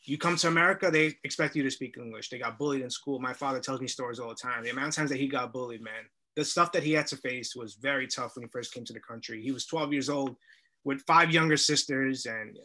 [0.02, 2.30] You come to America, they expect you to speak English.
[2.30, 3.20] They got bullied in school.
[3.20, 4.64] My father tells me stories all the time.
[4.64, 7.16] The amount of times that he got bullied, man, the stuff that he had to
[7.16, 9.42] face was very tough when he first came to the country.
[9.42, 10.36] He was 12 years old
[10.84, 12.58] with five younger sisters and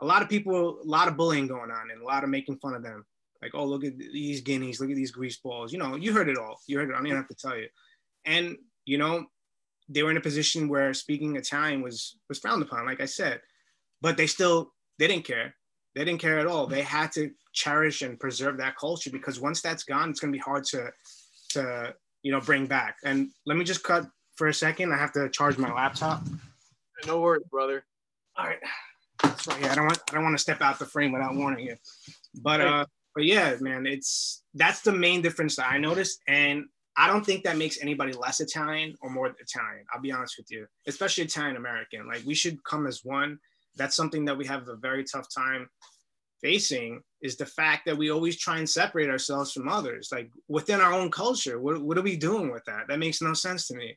[0.00, 2.56] a lot of people, a lot of bullying going on and a lot of making
[2.56, 3.04] fun of them.
[3.42, 5.72] Like, oh, look at these guineas, look at these grease balls.
[5.72, 6.60] You know, you heard it all.
[6.66, 6.92] You heard it.
[6.92, 7.68] I don't even have to tell you.
[8.26, 9.26] And you know,
[9.88, 13.40] they were in a position where speaking Italian was was frowned upon, like I said.
[14.02, 15.54] But they still they didn't care.
[15.94, 16.66] They didn't care at all.
[16.66, 20.38] They had to cherish and preserve that culture because once that's gone, it's gonna be
[20.38, 20.90] hard to
[21.50, 22.96] to you know bring back.
[23.04, 24.92] And let me just cut for a second.
[24.92, 26.22] I have to charge my laptop.
[27.06, 27.84] No worries, brother.
[28.36, 28.58] All right.
[29.22, 29.60] That's right.
[29.60, 31.76] Yeah, I don't want I don't want to step out the frame without warning you.
[32.42, 36.20] But uh but yeah, man, it's that's the main difference that I noticed.
[36.28, 36.64] And
[36.96, 39.84] I don't think that makes anybody less Italian or more Italian.
[39.92, 42.06] I'll be honest with you, especially Italian American.
[42.06, 43.38] Like we should come as one.
[43.76, 45.68] That's something that we have a very tough time
[46.42, 50.08] facing is the fact that we always try and separate ourselves from others.
[50.10, 52.88] Like within our own culture, what, what are we doing with that?
[52.88, 53.96] That makes no sense to me.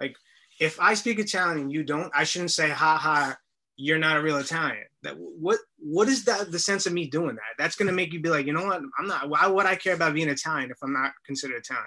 [0.00, 0.16] Like
[0.60, 3.36] if I speak Italian and you don't, I shouldn't say, ha ha,
[3.76, 4.84] you're not a real Italian.
[5.02, 7.54] That what what is that the sense of me doing that?
[7.58, 8.80] That's gonna make you be like, you know what?
[8.98, 9.28] I'm not.
[9.28, 11.86] Why would I care about being Italian if I'm not considered Italian?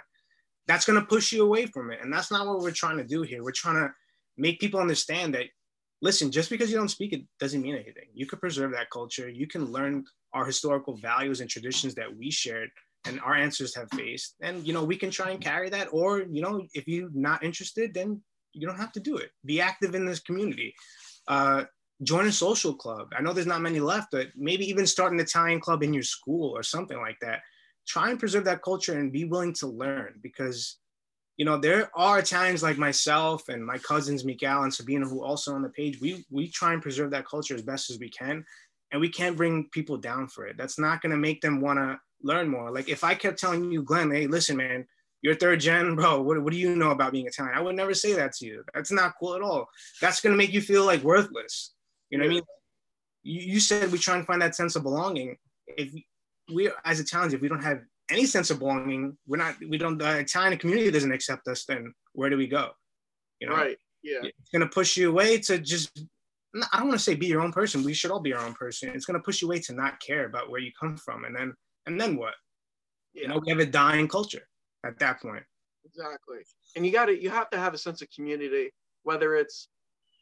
[0.67, 3.21] That's gonna push you away from it, and that's not what we're trying to do
[3.21, 3.43] here.
[3.43, 3.93] We're trying to
[4.37, 5.45] make people understand that.
[5.99, 8.05] Listen, just because you don't speak it doesn't mean anything.
[8.13, 9.27] You can preserve that culture.
[9.27, 12.69] You can learn our historical values and traditions that we shared
[13.07, 15.87] and our ancestors have faced, and you know we can try and carry that.
[15.91, 18.21] Or you know, if you're not interested, then
[18.53, 19.31] you don't have to do it.
[19.45, 20.73] Be active in this community.
[21.27, 21.65] Uh,
[22.03, 23.13] join a social club.
[23.17, 26.03] I know there's not many left, but maybe even start an Italian club in your
[26.03, 27.41] school or something like that.
[27.87, 30.77] Try and preserve that culture and be willing to learn because,
[31.37, 35.53] you know, there are Italians like myself and my cousins Mikael and Sabina who also
[35.53, 35.99] on the page.
[36.01, 38.45] We we try and preserve that culture as best as we can,
[38.91, 40.57] and we can't bring people down for it.
[40.57, 42.71] That's not going to make them want to learn more.
[42.71, 44.85] Like if I kept telling you, Glenn, hey, listen, man,
[45.21, 46.21] you're third gen, bro.
[46.21, 47.57] What, what do you know about being Italian?
[47.57, 48.63] I would never say that to you.
[48.73, 49.67] That's not cool at all.
[50.01, 51.73] That's gonna make you feel like worthless.
[52.09, 52.43] You know what I mean?
[53.23, 55.37] You, you said we try and find that sense of belonging.
[55.67, 55.91] If
[56.53, 59.97] we, as Italians, if we don't have any sense of belonging, we're not, we don't,
[59.97, 62.71] the Italian community doesn't accept us, then where do we go?
[63.39, 63.55] You know?
[63.55, 63.77] Right.
[64.03, 64.19] Yeah.
[64.23, 66.07] It's going to push you away to just,
[66.71, 67.83] I don't want to say be your own person.
[67.83, 68.91] We should all be our own person.
[68.95, 71.25] It's going to push you away to not care about where you come from.
[71.25, 71.53] And then,
[71.85, 72.35] and then what?
[73.13, 73.23] Yeah.
[73.23, 74.47] You know, we have a dying culture
[74.85, 75.43] at that point.
[75.85, 76.37] Exactly.
[76.75, 78.71] And you got to, you have to have a sense of community,
[79.03, 79.67] whether it's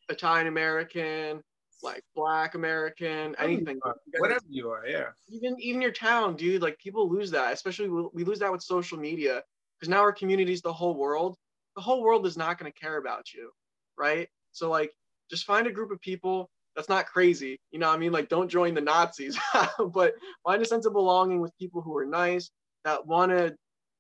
[0.09, 1.41] Italian American,
[1.83, 3.79] like black American, oh, anything.
[4.17, 5.07] Whatever you are, yeah.
[5.29, 6.61] Even even your town, dude.
[6.61, 9.43] Like people lose that, especially we, we lose that with social media
[9.79, 11.35] because now our community is the whole world.
[11.75, 13.51] The whole world is not going to care about you,
[13.97, 14.29] right?
[14.51, 14.91] So like,
[15.29, 17.59] just find a group of people that's not crazy.
[17.71, 19.37] You know, I mean, like, don't join the Nazis,
[19.93, 22.49] but find a sense of belonging with people who are nice
[22.83, 23.55] that want to,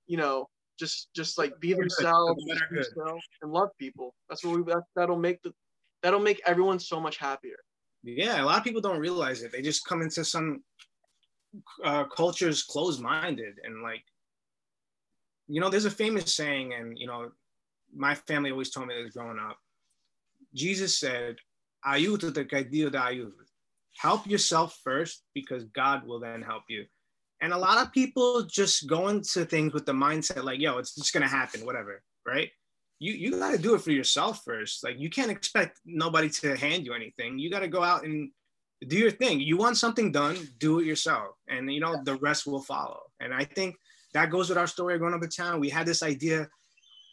[0.07, 4.13] you know, just just like be themselves, themselves and love people.
[4.29, 5.53] That's what we that, that'll make the
[6.05, 7.57] that'll make everyone so much happier.
[8.03, 9.51] Yeah, a lot of people don't realize it.
[9.51, 10.63] They just come into some
[11.83, 14.03] uh, cultures closed-minded and like,
[15.47, 17.31] you know, there's a famous saying, and you know,
[17.95, 19.57] my family always told me this growing up.
[20.53, 21.37] Jesus said,
[23.97, 26.85] Help yourself first because God will then help you.
[27.41, 30.93] And a lot of people just go into things with the mindset like, yo, it's
[30.93, 32.51] just gonna happen, whatever, right?
[32.99, 34.83] You you gotta do it for yourself first.
[34.83, 37.37] Like you can't expect nobody to hand you anything.
[37.39, 38.31] You gotta go out and
[38.87, 39.39] do your thing.
[39.39, 41.35] You want something done, do it yourself.
[41.47, 43.01] And you know, the rest will follow.
[43.19, 43.75] And I think
[44.13, 45.59] that goes with our story of Growing Up Italian.
[45.59, 46.47] We had this idea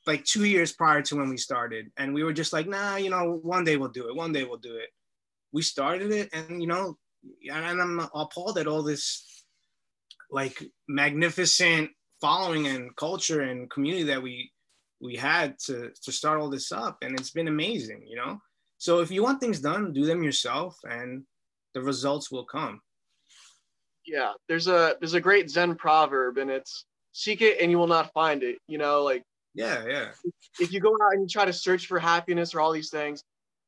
[0.06, 1.90] like two years prior to when we started.
[1.96, 4.14] And we were just like, nah, you know, one day we'll do it.
[4.16, 4.88] One day we'll do it.
[5.52, 6.96] We started it and, you know,
[7.50, 9.44] and I'm appalled at all this
[10.30, 11.90] like magnificent
[12.20, 14.51] following and culture and community that we
[15.02, 18.40] we had to to start all this up and it's been amazing you know
[18.78, 21.24] so if you want things done do them yourself and
[21.74, 22.80] the results will come
[24.06, 27.86] yeah there's a there's a great zen proverb and it's seek it and you will
[27.86, 29.22] not find it you know like
[29.54, 30.08] yeah, yeah.
[30.58, 33.22] If you go out and you try to search for happiness or all these things,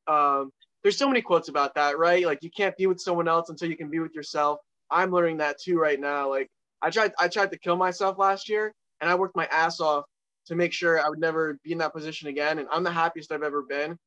[0.06, 0.50] um,
[0.82, 2.24] there's so many quotes about that, right?
[2.26, 4.60] Like you can't be with someone else until you can be with yourself.
[4.90, 6.28] I'm learning that too right now.
[6.28, 6.48] Like
[6.82, 10.04] I tried, I tried to kill myself last year, and I worked my ass off
[10.46, 12.59] to make sure I would never be in that position again.
[12.59, 13.98] And I'm the happiest I've ever been.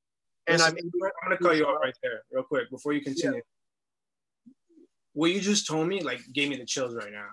[0.47, 3.37] And Listen, I'm, I'm gonna call you off right there, real quick, before you continue.
[3.37, 4.53] Yeah.
[5.13, 7.27] What you just told me, like, gave me the chills right now.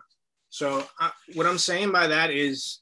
[0.48, 2.80] So, uh, what I'm saying by that is,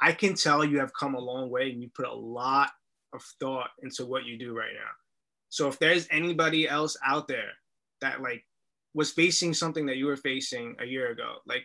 [0.00, 2.70] I can tell you have come a long way and you put a lot
[3.12, 4.90] of thought into what you do right now.
[5.48, 7.52] So if there's anybody else out there
[8.00, 8.44] that like
[8.94, 11.64] was facing something that you were facing a year ago, like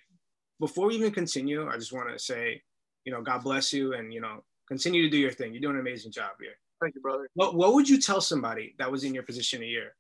[0.59, 2.61] before we even continue, I just want to say,
[3.05, 5.53] you know, God bless you and you know, continue to do your thing.
[5.53, 6.53] You're doing an amazing job here.
[6.81, 7.27] Thank you, brother.
[7.35, 9.95] What what would you tell somebody that was in your position a year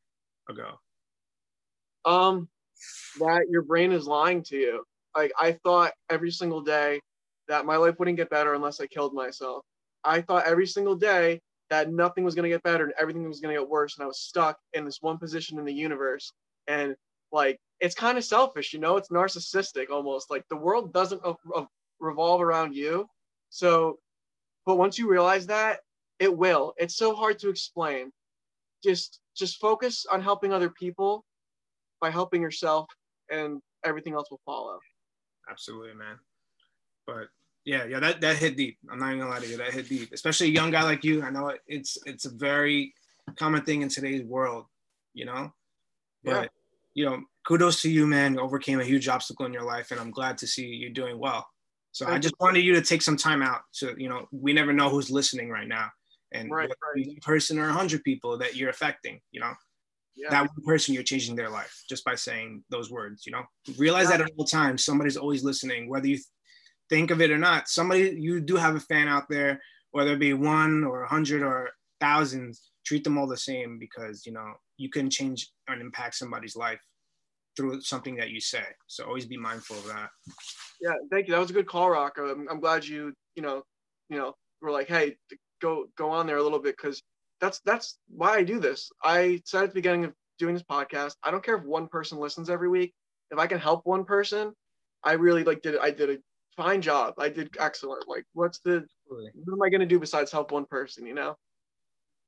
[0.49, 0.79] ago?
[2.05, 2.49] Um
[3.19, 4.83] that your brain is lying to you.
[5.15, 6.99] Like I thought every single day
[7.47, 9.63] that my life wouldn't get better unless I killed myself.
[10.03, 11.39] I thought every single day
[11.69, 13.97] that nothing was going to get better and everything was going to get worse.
[13.97, 16.31] And I was stuck in this one position in the universe.
[16.67, 16.95] And
[17.31, 20.29] like, it's kind of selfish, you know, it's narcissistic almost.
[20.29, 21.21] Like, the world doesn't
[22.03, 23.09] revolve around you.
[23.49, 23.99] So,
[24.65, 25.79] but once you realize that,
[26.19, 26.73] it will.
[26.77, 28.11] It's so hard to explain.
[28.83, 31.25] Just, just focus on helping other people
[32.01, 32.87] by helping yourself,
[33.31, 34.79] and everything else will follow.
[35.49, 36.17] Absolutely, man.
[37.07, 37.27] But
[37.65, 38.77] yeah, yeah, that, that hit deep.
[38.91, 40.11] I'm not even gonna lie to you, that hit deep.
[40.11, 41.23] Especially a young guy like you.
[41.23, 42.93] I know it's it's a very
[43.37, 44.65] common thing in today's world,
[45.13, 45.53] you know.
[46.23, 46.47] But yeah.
[46.93, 48.33] you know, kudos to you, man.
[48.33, 51.17] You overcame a huge obstacle in your life, and I'm glad to see you doing
[51.17, 51.47] well.
[51.93, 54.73] So I just wanted you to take some time out to, you know, we never
[54.73, 55.89] know who's listening right now,
[56.31, 57.07] and right, right.
[57.07, 59.53] one person or a hundred people that you're affecting, you know.
[60.15, 60.29] Yeah.
[60.29, 63.43] That one person you're changing their life just by saying those words, you know.
[63.77, 64.17] Realize yeah.
[64.17, 66.19] that at all times somebody's always listening, whether you
[66.89, 70.19] think of it or not, somebody you do have a fan out there, whether it
[70.19, 71.69] be one or a hundred or
[72.01, 76.55] thousands, treat them all the same because you know you can change and impact somebody's
[76.55, 76.81] life
[77.55, 78.63] through something that you say.
[78.87, 80.09] So always be mindful of that.
[80.81, 81.33] Yeah, thank you.
[81.33, 82.17] That was a good call, Rock.
[82.17, 83.63] I'm, I'm glad you you know
[84.09, 85.17] you know were like, hey,
[85.61, 87.01] go go on there a little bit because
[87.39, 88.89] that's that's why I do this.
[89.03, 92.19] I said at the beginning of doing this podcast, I don't care if one person
[92.19, 92.93] listens every week.
[93.31, 94.53] If I can help one person,
[95.03, 96.17] I really like did I did a
[96.55, 97.15] fine job.
[97.17, 98.07] I did excellent.
[98.07, 101.35] Like, what's the, what am I going to do besides help one person, you know?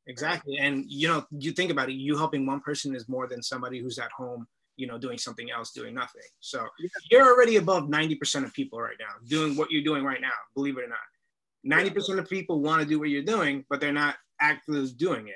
[0.08, 0.58] Exactly.
[0.58, 3.80] And, you know, you think about it, you helping one person is more than somebody
[3.80, 6.22] who's at home, you know, doing something else, doing nothing.
[6.40, 6.66] So
[7.10, 10.78] you're already above 90% of people right now doing what you're doing right now, believe
[10.78, 10.98] it or not.
[11.66, 15.36] 90% of people want to do what you're doing, but they're not actively doing it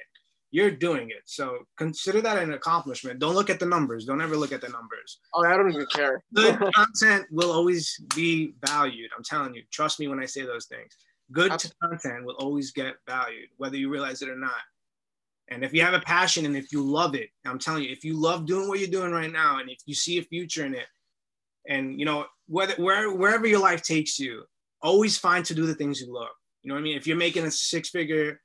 [0.52, 1.24] you're doing it.
[1.26, 3.20] So consider that an accomplishment.
[3.20, 4.06] Don't look at the numbers.
[4.06, 5.20] Don't ever look at the numbers.
[5.34, 6.24] Oh, I don't even care.
[6.34, 9.12] Good content will always be valued.
[9.16, 9.64] I'm telling you.
[9.72, 10.96] Trust me when I say those things.
[11.32, 11.78] Good Absolutely.
[11.90, 14.62] content will always get valued, whether you realize it or not.
[15.52, 18.04] And if you have a passion and if you love it, I'm telling you, if
[18.04, 20.76] you love doing what you're doing right now, and if you see a future in
[20.76, 20.88] it,
[21.68, 24.44] and you know whether where, wherever your life takes you,
[24.82, 26.30] always find to do the things you love.
[26.62, 26.98] You know what I mean?
[26.98, 28.40] If you're making a six-figure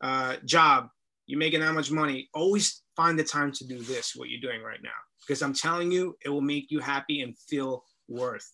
[0.00, 0.88] uh, job
[1.30, 4.62] you're making that much money, always find the time to do this, what you're doing
[4.62, 4.90] right now.
[5.20, 8.50] Because I'm telling you, it will make you happy and feel worth.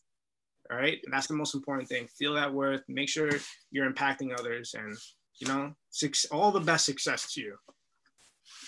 [0.71, 0.99] All right.
[1.03, 2.07] And that's the most important thing.
[2.19, 2.83] Feel that worth.
[2.87, 3.31] Make sure
[3.71, 4.95] you're impacting others and,
[5.41, 7.57] you know, six, all the best success to you.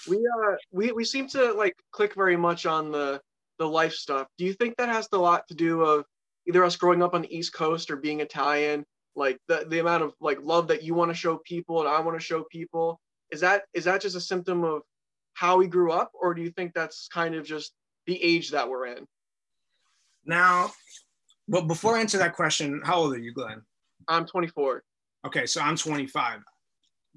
[0.09, 3.21] We uh we we seem to like click very much on the
[3.59, 4.27] the life stuff.
[4.38, 6.05] Do you think that has a lot to do of
[6.47, 8.85] either us growing up on the East Coast or being Italian?
[9.17, 12.01] Like the the amount of like love that you want to show people and I
[12.01, 13.01] want to show people.
[13.31, 14.83] Is that is that just a symptom of
[15.35, 17.73] how we grew up, or do you think that's kind of just
[18.07, 19.07] the age that we're in?
[20.25, 20.73] Now,
[21.47, 23.62] but before I answer that question, how old are you, Glenn?
[24.09, 24.83] I'm 24.
[25.27, 26.41] Okay, so I'm 25.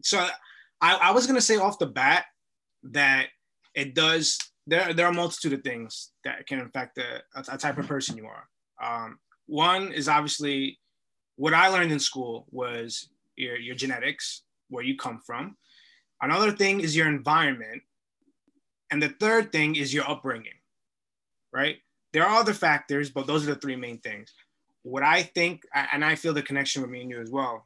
[0.04, 0.28] So
[0.82, 2.26] I, I was gonna say off the bat
[2.83, 3.27] that
[3.75, 4.37] it does.
[4.67, 7.87] There, there are a multitude of things that can affect the a, a type of
[7.87, 8.47] person you are.
[8.81, 10.79] Um, one is obviously
[11.35, 15.57] what I learned in school was your, your genetics, where you come from.
[16.21, 17.81] Another thing is your environment,
[18.91, 20.53] and the third thing is your upbringing.
[21.51, 21.77] Right?
[22.13, 24.33] There are other factors, but those are the three main things.
[24.83, 27.65] What I think, and I feel the connection with me and you as well.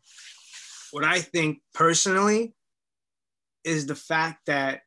[0.92, 2.54] What I think personally
[3.64, 4.82] is the fact that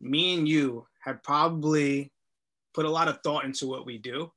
[0.00, 2.12] me and you have probably
[2.74, 4.30] put a lot of thought into what we do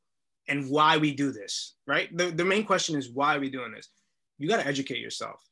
[0.48, 2.16] and why we do this, right?
[2.16, 3.90] The, the main question is why are we doing this?
[4.38, 5.44] You got to educate yourself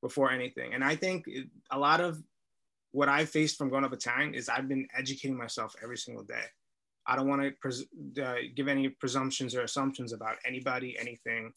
[0.00, 0.74] before anything.
[0.74, 1.26] And I think
[1.70, 2.22] a lot of
[2.92, 6.44] what I faced from growing up Italian is I've been educating myself every single day.
[7.06, 7.86] I don't want to pres-
[8.22, 11.52] uh, give any presumptions or assumptions about anybody, anything.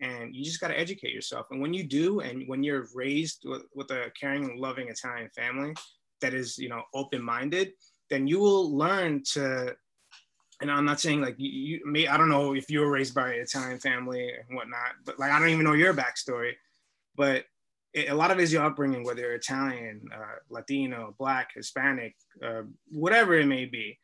[0.00, 1.46] And you just got to educate yourself.
[1.50, 5.28] And when you do, and when you're raised with, with a caring, and loving Italian
[5.36, 5.74] family
[6.20, 7.72] that is, you know, open-minded,
[8.08, 9.74] then you will learn to.
[10.60, 13.32] And I'm not saying like you, you I don't know if you were raised by
[13.32, 16.52] an Italian family and whatnot, but like I don't even know your backstory.
[17.16, 17.44] But
[17.94, 22.14] it, a lot of it is your upbringing, whether you're Italian, uh, Latino, Black, Hispanic,
[22.44, 23.98] uh, whatever it may be,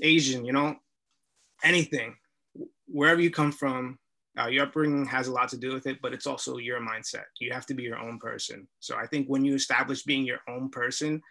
[0.00, 0.76] Asian, you know,
[1.62, 2.16] anything,
[2.86, 3.98] wherever you come from,
[4.38, 7.24] uh, your upbringing has a lot to do with it, but it's also your mindset.
[7.38, 8.66] You have to be your own person.
[8.80, 11.22] So I think when you establish being your own person,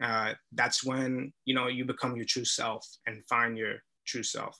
[0.00, 3.76] uh, that's when you know you become your true self and find your
[4.06, 4.58] true self.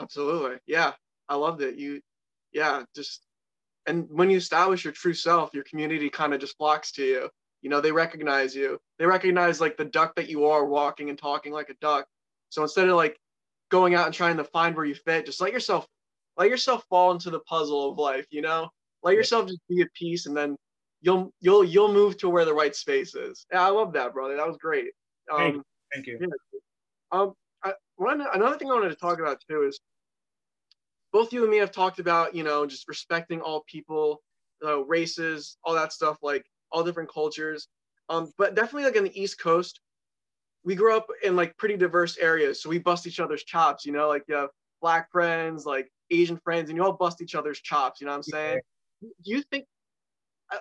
[0.00, 0.92] Absolutely, yeah,
[1.28, 1.76] I loved it.
[1.76, 2.00] You,
[2.52, 3.26] yeah, just
[3.86, 7.28] and when you establish your true self your community kind of just flocks to you.
[7.62, 8.78] You know they recognize you.
[8.98, 12.06] They recognize like the duck that you are walking and talking like a duck.
[12.48, 13.16] So instead of like
[13.70, 15.86] going out and trying to find where you fit just let yourself
[16.36, 18.68] let yourself fall into the puzzle of life you know?
[19.02, 20.56] Let yourself just be at peace and then
[21.00, 24.36] you'll you'll you'll move to where the right space is yeah i love that brother
[24.36, 24.92] that was great
[25.32, 26.28] um, thank you, thank you.
[27.12, 27.20] Yeah.
[27.20, 27.32] um
[27.62, 29.80] I, one another thing i wanted to talk about too is
[31.12, 34.22] both you and me have talked about, you know, just respecting all people,
[34.64, 37.68] uh, races, all that stuff, like all different cultures.
[38.08, 39.80] Um, but definitely like in the East Coast,
[40.64, 43.86] we grew up in like pretty diverse areas, so we bust each other's chops.
[43.86, 44.50] You know, like you have
[44.82, 48.00] black friends, like Asian friends, and you all bust each other's chops.
[48.00, 48.60] You know what I'm saying?
[49.00, 49.64] Do you think?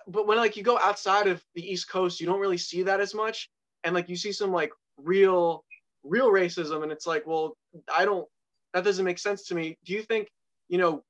[0.08, 3.00] But when like you go outside of the East Coast, you don't really see that
[3.00, 3.50] as much,
[3.84, 5.64] and like you see some like real,
[6.04, 7.56] real racism, and it's like, well,
[7.96, 8.28] I don't.
[8.74, 9.78] That doesn't make sense to me.
[9.86, 10.28] Do you think
[10.70, 11.04] you know,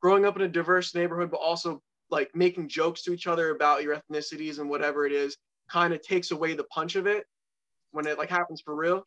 [0.00, 3.82] growing up in a diverse neighborhood, but also like making jokes to each other about
[3.82, 5.36] your ethnicities and whatever it is,
[5.68, 7.24] kind of takes away the punch of it
[7.90, 9.04] when it like happens for real?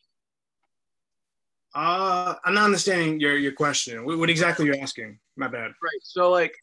[1.73, 4.05] Uh, I'm not understanding your your question.
[4.05, 5.19] What, what exactly you're asking?
[5.37, 5.71] My bad.
[5.83, 6.01] Right.
[6.01, 6.55] So like,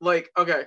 [0.00, 0.64] like okay,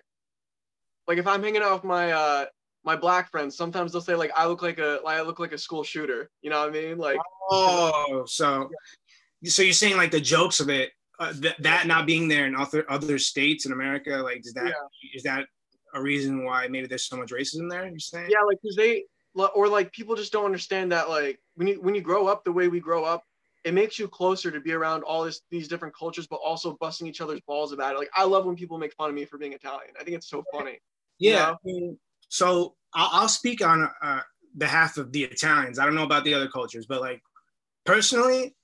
[1.07, 2.45] like if I'm hanging out with my uh
[2.83, 5.51] my black friends, sometimes they'll say like I look like a like I look like
[5.51, 6.29] a school shooter.
[6.41, 6.97] You know what I mean?
[6.97, 8.69] Like oh, so
[9.45, 12.55] so you're saying like the jokes of it, uh, th- that not being there in
[12.55, 15.15] other other states in America, like is that yeah.
[15.15, 15.45] is that
[15.93, 17.87] a reason why maybe there's so much racism there?
[17.87, 18.29] You're saying?
[18.29, 19.03] Yeah, like because they
[19.55, 22.51] or like people just don't understand that like when you when you grow up the
[22.51, 23.23] way we grow up,
[23.63, 27.07] it makes you closer to be around all this these different cultures, but also busting
[27.07, 27.99] each other's balls about it.
[27.99, 29.93] Like I love when people make fun of me for being Italian.
[29.99, 30.79] I think it's so funny.
[31.19, 31.55] Yeah.
[31.63, 31.97] You know?
[32.29, 34.21] So I'll, I'll speak on uh,
[34.57, 35.79] behalf of the Italians.
[35.79, 37.21] I don't know about the other cultures, but like
[37.85, 38.55] personally,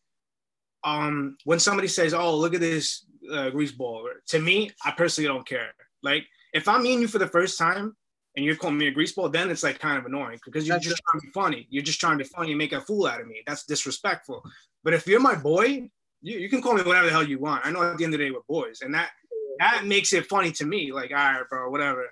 [0.84, 5.28] um, when somebody says, "Oh, look at this uh, grease ball," to me, I personally
[5.28, 5.74] don't care.
[6.02, 7.96] Like, if I'm meeting you for the first time
[8.36, 10.76] and you're calling me a grease ball, then it's like kind of annoying because you're
[10.76, 11.68] That's just trying to be funny.
[11.70, 13.42] You're just trying to be funny and make a fool out of me.
[13.46, 14.44] That's disrespectful.
[14.88, 15.90] But if you're my boy,
[16.22, 17.66] you, you can call me whatever the hell you want.
[17.66, 19.10] I know at the end of the day we're boys, and that
[19.60, 20.94] that makes it funny to me.
[20.94, 22.06] Like, all right, bro, whatever.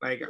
[0.00, 0.22] Like,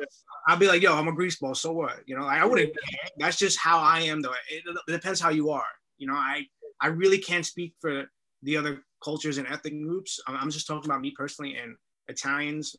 [0.48, 1.56] I'll be like, yo, I'm a greaseball.
[1.56, 2.00] So what?
[2.04, 2.72] You know, like, I wouldn't.
[3.16, 4.34] That's just how I am, though.
[4.50, 5.62] It, it depends how you are.
[5.98, 6.46] You know, I
[6.80, 8.06] I really can't speak for
[8.42, 10.20] the other cultures and ethnic groups.
[10.26, 11.76] I'm just talking about me personally and
[12.08, 12.74] Italians.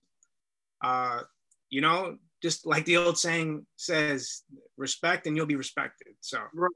[0.83, 1.21] Uh,
[1.69, 4.43] you know, just like the old saying says,
[4.75, 6.15] respect and you'll be respected.
[6.19, 6.69] So right.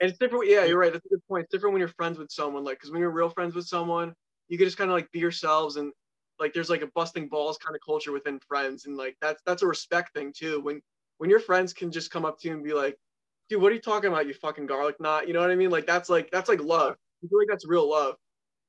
[0.00, 0.48] And it's different.
[0.48, 0.92] Yeah, you're right.
[0.92, 1.44] That's a good point.
[1.44, 2.64] It's different when you're friends with someone.
[2.64, 4.14] Like, because when you're real friends with someone,
[4.48, 5.92] you can just kind of like be yourselves, and
[6.38, 9.62] like there's like a busting balls kind of culture within friends, and like that's that's
[9.62, 10.60] a respect thing too.
[10.60, 10.80] When
[11.18, 12.96] when your friends can just come up to you and be like,
[13.48, 14.26] dude, what are you talking about?
[14.26, 15.26] You fucking garlic knot.
[15.26, 15.70] You know what I mean?
[15.70, 16.94] Like that's like that's like love.
[17.24, 18.16] I feel like that's real love.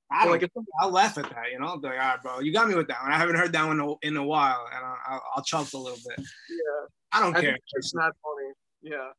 [0.09, 0.49] I so, like,
[0.81, 1.65] I'll laugh at that, you know.
[1.65, 3.11] I'll be like, all right, bro, you got me with that one.
[3.11, 6.25] I haven't heard that one in a, while, and I'll, I'll, chuckle a little bit.
[6.49, 7.57] Yeah, I don't I care.
[7.73, 8.53] It's not funny.
[8.81, 9.09] Yeah,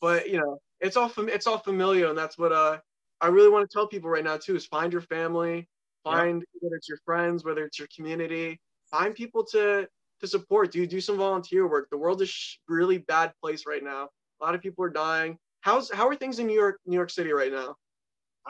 [0.00, 2.78] but you know, it's all fam- it's all familiar, and that's what uh
[3.20, 5.68] I really want to tell people right now too is find your family,
[6.04, 6.58] find yeah.
[6.60, 9.88] whether it's your friends, whether it's your community, find people to
[10.20, 10.72] to support.
[10.72, 11.88] Do do some volunteer work.
[11.90, 14.08] The world is sh- really bad place right now.
[14.40, 15.38] A lot of people are dying.
[15.60, 17.74] How's how are things in New York New York City right now?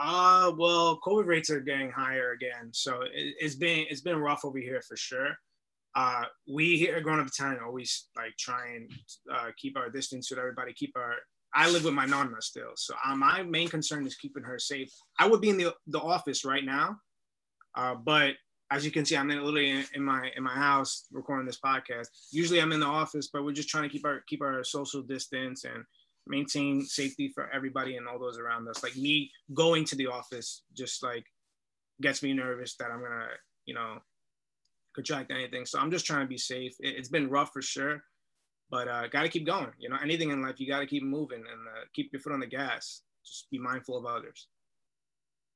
[0.00, 4.44] Uh, well, COVID rates are getting higher again, so it, has been it's been rough
[4.44, 5.34] over here for sure.
[5.94, 8.92] Uh, we here at Growing Up Italian always like try and
[9.32, 10.72] uh, keep our distance with everybody.
[10.72, 11.14] Keep our
[11.54, 14.92] I live with my nonna still, so uh, my main concern is keeping her safe.
[15.18, 16.98] I would be in the the office right now,
[17.76, 18.34] uh, but
[18.70, 21.60] as you can see, I'm in, literally in, in, my in my house recording this
[21.60, 22.08] podcast.
[22.30, 25.02] Usually, I'm in the office, but we're just trying to keep our keep our social
[25.02, 25.84] distance and
[26.26, 28.82] maintain safety for everybody and all those around us.
[28.82, 31.24] Like me going to the office just like
[32.00, 33.28] gets me nervous that I'm gonna,
[33.64, 33.98] you know,
[34.94, 35.64] contract anything.
[35.64, 36.74] So I'm just trying to be safe.
[36.80, 38.02] It, has been rough for sure,
[38.70, 39.68] but uh, got to keep going.
[39.78, 42.32] You know, anything in life you got to keep moving and uh, keep your foot
[42.32, 43.02] on the gas.
[43.24, 44.48] Just be mindful of others.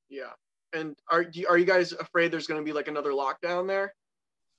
[0.08, 0.32] Yeah.
[0.74, 3.94] And are are you guys afraid there's going to be like another lockdown there?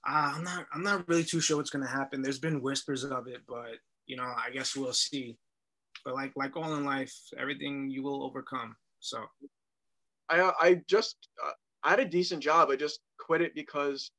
[0.07, 0.65] Uh, I'm not.
[0.73, 2.21] I'm not really too sure what's going to happen.
[2.21, 5.37] There's been whispers of it, but you know, I guess we'll see
[6.03, 8.75] but like like all in life, everything you will overcome.
[8.99, 9.25] So,
[10.29, 11.51] I I just uh,
[11.83, 12.69] I had a decent job.
[12.69, 14.11] I just quit it because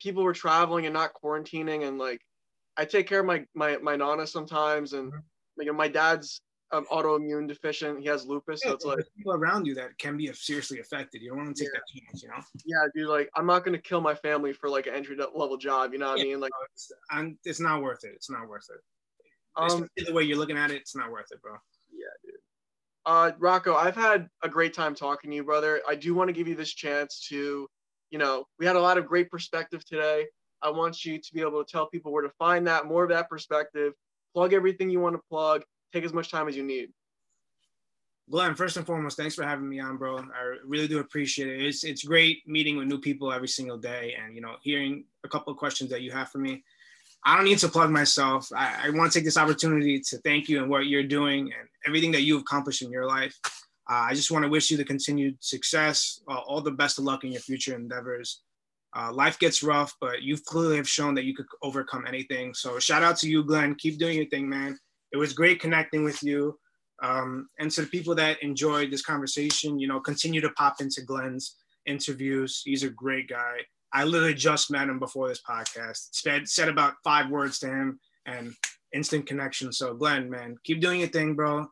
[0.00, 2.20] people were traveling and not quarantining, and like
[2.76, 5.60] I take care of my my my nana sometimes, and mm-hmm.
[5.60, 6.40] you know my dad's
[6.72, 8.00] um, autoimmune deficient.
[8.00, 11.22] He has lupus, yeah, so it's like people around you that can be seriously affected.
[11.22, 11.80] You don't want to take yeah.
[11.80, 12.42] that chance, you know.
[12.64, 13.08] Yeah, dude.
[13.08, 15.92] Like, I'm not gonna kill my family for like an entry level job.
[15.92, 16.40] You know what yeah, I mean?
[16.40, 16.92] Like, it's,
[17.44, 18.12] it's not worth it.
[18.14, 18.80] It's not worth it.
[19.56, 21.52] Um, the way you're looking at it, it's not worth it, bro.
[21.92, 22.34] Yeah, dude.
[23.04, 25.80] Uh, Rocco, I've had a great time talking to you, brother.
[25.88, 27.66] I do want to give you this chance to,
[28.10, 30.26] you know, we had a lot of great perspective today.
[30.62, 33.10] I want you to be able to tell people where to find that, more of
[33.10, 33.92] that perspective,
[34.34, 36.90] plug everything you want to plug, take as much time as you need.
[38.30, 40.18] Glenn, first and foremost, thanks for having me on, bro.
[40.18, 41.66] I really do appreciate it.
[41.66, 45.28] It's it's great meeting with new people every single day, and you know, hearing a
[45.28, 46.62] couple of questions that you have for me.
[47.24, 48.48] I don't need to plug myself.
[48.56, 51.68] I, I want to take this opportunity to thank you and what you're doing and
[51.86, 53.38] everything that you've accomplished in your life.
[53.44, 57.04] Uh, I just want to wish you the continued success, uh, all the best of
[57.04, 58.42] luck in your future endeavors.
[58.94, 62.52] Uh, life gets rough, but you've clearly have shown that you could overcome anything.
[62.52, 63.74] So shout out to you, Glenn.
[63.76, 64.78] Keep doing your thing, man.
[65.12, 66.58] It was great connecting with you.
[67.02, 71.02] Um, and to the people that enjoyed this conversation, you know, continue to pop into
[71.02, 72.62] Glenn's interviews.
[72.64, 73.56] He's a great guy.
[73.92, 76.08] I literally just met him before this podcast.
[76.12, 78.54] Said said about five words to him and
[78.94, 79.72] instant connection.
[79.72, 81.66] So Glenn, man, keep doing your thing, bro.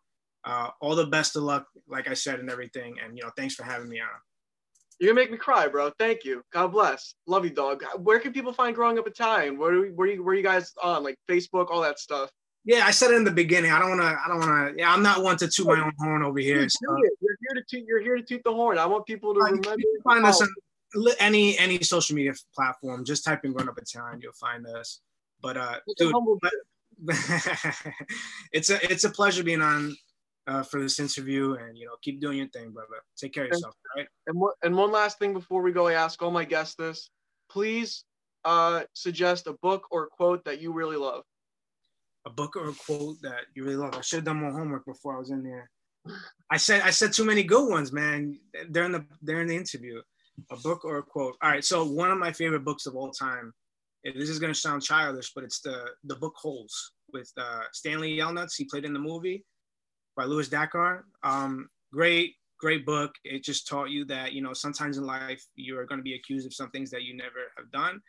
[0.45, 2.97] Uh, all the best of luck, like I said, and everything.
[3.03, 4.09] And you know, thanks for having me on.
[5.01, 5.91] You're gonna make me cry, bro.
[5.99, 6.43] Thank you.
[6.53, 7.15] God bless.
[7.27, 7.83] Love you, dog.
[7.97, 9.59] Where can people find Growing Up Italian?
[9.59, 11.03] Where do we, where you where you guys on?
[11.03, 12.31] Like Facebook, all that stuff.
[12.67, 13.73] Yeah, I said it in the beginning.
[13.73, 14.07] I don't want to.
[14.07, 14.79] I don't want to.
[14.79, 16.69] Yeah, I'm not one to toot my own horn over here.
[16.69, 16.79] So.
[16.89, 17.85] You're here to toot.
[17.89, 18.77] You're here to toot the horn.
[18.77, 19.75] I want people to remember.
[20.05, 20.49] Find us on
[21.19, 23.03] any any social media platform.
[23.07, 25.01] Just type in "Growing Up Italian," you'll find us.
[25.41, 26.15] But uh, dude,
[28.53, 29.97] it's a it's a pleasure being on
[30.51, 32.97] uh, for this interview, and you know, keep doing your thing, brother.
[33.17, 34.09] Take care of yourself, right?
[34.27, 37.11] And one and one last thing before we go, I ask all my guests this:
[37.49, 38.05] please
[38.45, 41.23] uh, suggest a book or quote that you really love.
[42.27, 43.95] A book or a quote that you really love.
[43.95, 45.71] I should have done more homework before I was in there.
[46.51, 48.37] I said I said too many good ones, man.
[48.73, 50.01] During the during the interview
[50.51, 51.37] a book or a quote.
[51.43, 53.53] All right, so one of my favorite books of all time.
[54.03, 58.55] This is gonna sound childish, but it's the the book Holes with uh, Stanley Yelnats.
[58.57, 59.45] He played in the movie
[60.17, 61.03] by Louis Sachar.
[61.23, 63.13] Um, great, great book.
[63.25, 66.15] It just taught you that you know sometimes in life you are going to be
[66.15, 68.01] accused of some things that you never have done.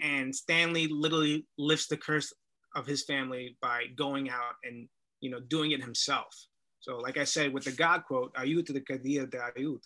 [0.00, 2.32] And Stanley literally lifts the curse
[2.76, 4.88] of his family by going out and
[5.20, 6.34] you know doing it himself.
[6.80, 9.80] So, like I said, with the God quote, "Ayud to the kadia de ayud,"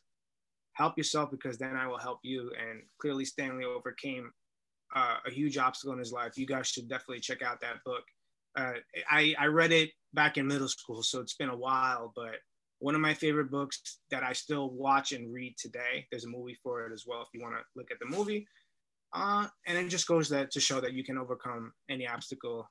[0.74, 2.52] help yourself because then I will help you.
[2.58, 4.30] And clearly, Stanley overcame
[4.94, 6.36] uh, a huge obstacle in his life.
[6.36, 8.04] You guys should definitely check out that book.
[8.56, 8.74] Uh,
[9.10, 12.36] I, I read it back in middle school, so it's been a while, but
[12.80, 16.06] one of my favorite books that I still watch and read today.
[16.10, 18.46] There's a movie for it as well if you want to look at the movie.
[19.14, 22.68] Uh, and it just goes that to show that you can overcome any obstacle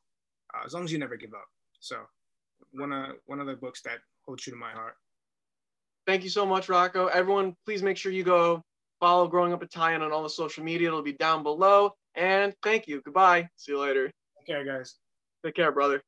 [0.54, 1.46] uh, as long as you never give up.
[1.80, 1.98] So
[2.74, 4.96] one of one of the books that hold true to my heart.
[6.08, 7.08] Thank you so much, Rocco.
[7.08, 8.64] Everyone, please make sure you go
[9.00, 10.88] Follow Growing Up Italian on all the social media.
[10.88, 11.94] It'll be down below.
[12.16, 13.02] And thank you.
[13.02, 13.48] Goodbye.
[13.56, 14.12] See you later.
[14.38, 14.96] Take care, guys.
[15.46, 16.04] Take care, brother.